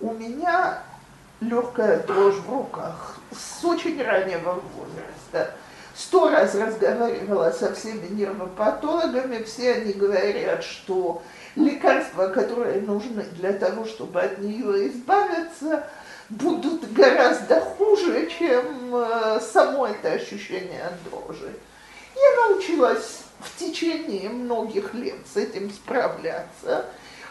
[0.00, 0.82] У меня
[1.40, 5.54] легкая дрожь в руках с очень раннего возраста.
[5.94, 11.22] Сто раз разговаривала со всеми нервопатологами, все они говорят, что
[11.56, 15.88] лекарства, которые нужны для того, чтобы от нее избавиться,
[16.28, 21.52] будут гораздо хуже, чем э, само это ощущение дрожи.
[22.14, 26.86] Я научилась в течение многих лет с этим справляться.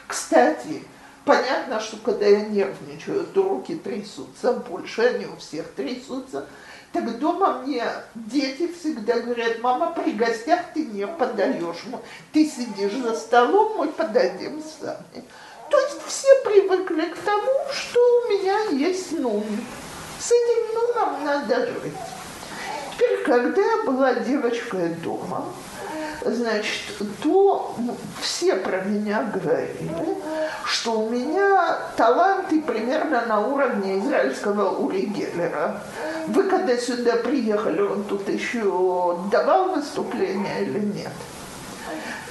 [0.08, 0.84] Кстати,
[1.24, 6.48] понятно, что когда я нервничаю, то руки трясутся больше, они у всех трясутся.
[6.96, 7.84] Так дома мне
[8.16, 11.84] дети всегда говорят, мама, при гостях ты не подаешь,
[12.32, 15.26] ты сидишь за столом, мы подадим сами.
[15.70, 19.44] То есть все привыкли к тому, что у меня есть нун.
[20.18, 21.94] С этим нуном надо жить.
[22.96, 25.46] Теперь, когда я была девочкой дома,
[26.24, 27.76] значит, то
[28.22, 29.92] все про меня говорили,
[30.66, 35.82] что у меня таланты примерно на уровне израильского Ури Геллера.
[36.28, 41.12] Вы когда сюда приехали, он тут еще давал выступление или нет?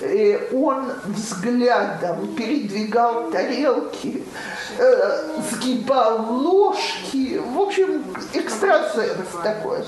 [0.00, 4.24] И он взглядом передвигал тарелки,
[4.76, 7.38] э, сгибал ложки.
[7.38, 9.84] В общем, экстрасенс такой.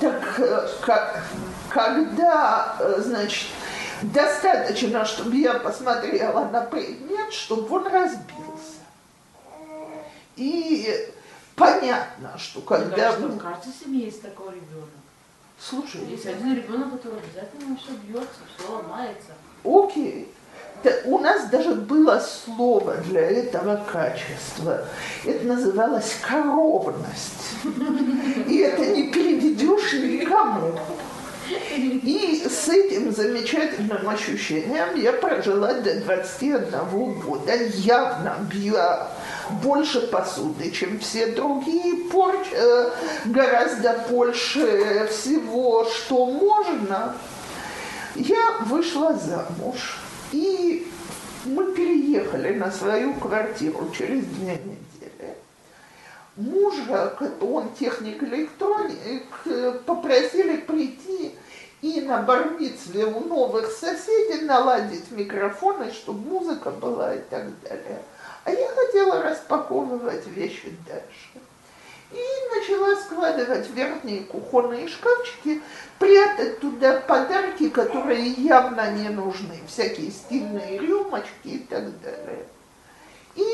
[0.00, 1.24] Так э, как,
[1.68, 3.48] когда, э, значит,
[4.02, 8.80] достаточно, чтобы я посмотрела на предмет, чтобы он разбился.
[10.36, 11.08] И
[11.54, 12.96] понятно, что когда...
[12.96, 14.88] Да, что в каждой семье есть такой ребенок.
[15.58, 19.32] Слушай, Есть один ребенок, который обязательно все бьется, все ломается.
[19.64, 20.32] окей.
[21.04, 24.84] У нас даже было слово для этого качества.
[25.24, 27.56] Это называлось коровность.
[28.48, 30.78] И это не переведешь никому.
[31.76, 39.10] И с этим замечательным ощущением я прожила до 21 года, явно бья
[39.62, 42.90] больше посуды, чем все другие, порч, э,
[43.26, 47.14] гораздо больше всего, что можно.
[48.14, 49.98] Я вышла замуж,
[50.32, 50.86] и
[51.44, 55.34] мы переехали на свою квартиру через две недели.
[56.36, 59.24] Мужа, он техник-электроник,
[59.84, 61.34] попросили прийти
[61.82, 68.02] и на бармицве у новых соседей наладить микрофоны, чтобы музыка была и так далее.
[68.44, 71.43] А я хотела распаковывать вещи дальше.
[72.14, 75.60] И начала складывать верхние кухонные шкафчики,
[75.98, 82.46] прятать туда подарки, которые явно не нужны, всякие стильные рюмочки и так далее.
[83.34, 83.44] И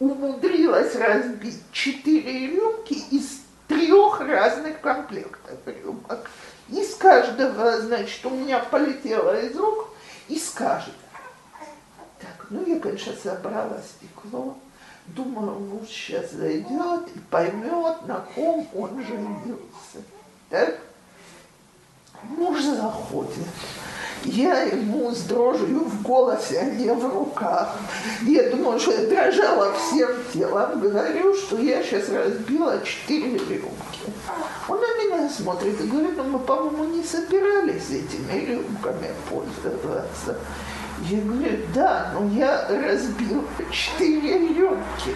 [0.00, 6.28] умудрилась разбить четыре рюмки из трех разных комплектов рюмок.
[6.68, 9.88] Из каждого, значит, у меня полетело из рук,
[10.28, 10.96] из каждого.
[12.20, 14.56] Так, ну я, конечно, собрала стекло,
[15.06, 20.04] Думаю, муж сейчас зайдет и поймет, на ком он женился.
[20.48, 20.78] Так?
[22.22, 23.46] Муж заходит.
[24.24, 27.76] Я ему с дрожью в голосе, а не в руках.
[28.22, 30.78] Я думаю, что я дрожала всем телом.
[30.78, 34.12] Говорю, что я сейчас разбила четыре рюмки.
[34.68, 40.36] Он на меня смотрит и говорит, ну мы, по-моему, не собирались этими рюмками пользоваться.
[41.08, 45.14] Я говорю, да, но я разбил четыре рюмки.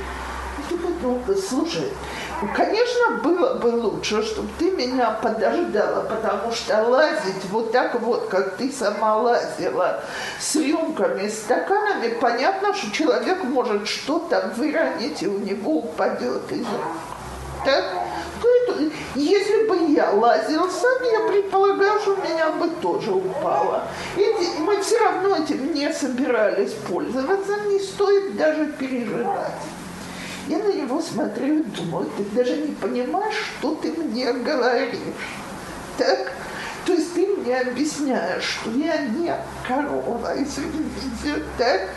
[0.71, 1.93] Я думаю, ну, слушай,
[2.41, 8.29] ну, конечно, было бы лучше, чтобы ты меня подождала, потому что лазить вот так вот,
[8.29, 10.01] как ты сама лазила,
[10.41, 16.97] с рюмками, стаканами, понятно, что человек может что-то выронить, и у него упадет из рук.
[17.65, 17.85] Так?
[19.15, 23.85] Если бы я лазил сам, я предполагаю, что меня бы тоже упало.
[24.17, 29.53] И мы все равно этим не собирались пользоваться, не стоит даже переживать.
[30.49, 34.99] Я на него смотрю и думаю, ты даже не понимаешь, что ты мне говоришь.
[35.97, 36.33] Так?
[36.87, 39.35] То есть ты мне объясняешь, что я не
[39.67, 41.89] корова, извините, так?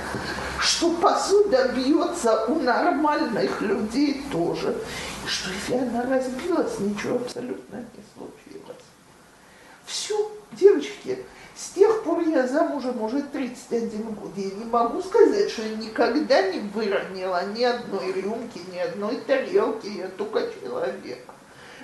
[0.59, 4.75] Что посуда бьется у нормальных людей тоже
[5.27, 8.83] что если она разбилась, ничего абсолютно не случилось.
[9.85, 11.23] Все, девочки,
[11.55, 14.31] с тех пор я замужем уже 31 год.
[14.35, 19.87] Я не могу сказать, что я никогда не выронила ни одной рюмки, ни одной тарелки,
[19.87, 21.19] я только человек.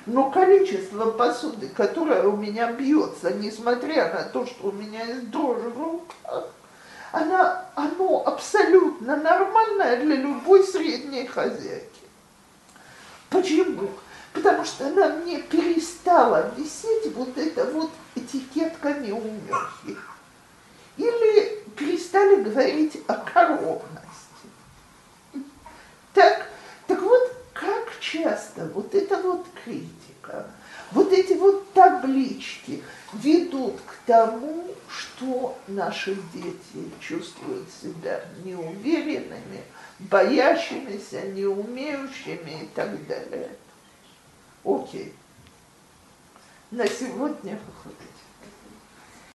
[0.05, 5.61] Но количество посуды, которое у меня бьется, несмотря на то, что у меня есть дрожь
[5.61, 6.49] в руках,
[7.13, 11.87] она, оно абсолютно нормальное для любой средней хозяйки.
[13.29, 13.89] Почему?
[14.33, 19.97] Потому что на мне перестала висеть вот эта вот этикетка неумехи.
[20.97, 23.89] Или перестали говорить о коровности.
[26.13, 26.47] Так,
[26.87, 30.47] так вот, как часто вот эта вот критика,
[30.91, 32.83] вот эти вот таблички
[33.13, 39.63] ведут к тому, что наши дети чувствуют себя неуверенными,
[39.99, 43.49] боящимися, неумеющими и так далее.
[44.63, 45.13] Окей.
[46.71, 48.12] На сегодня хватит.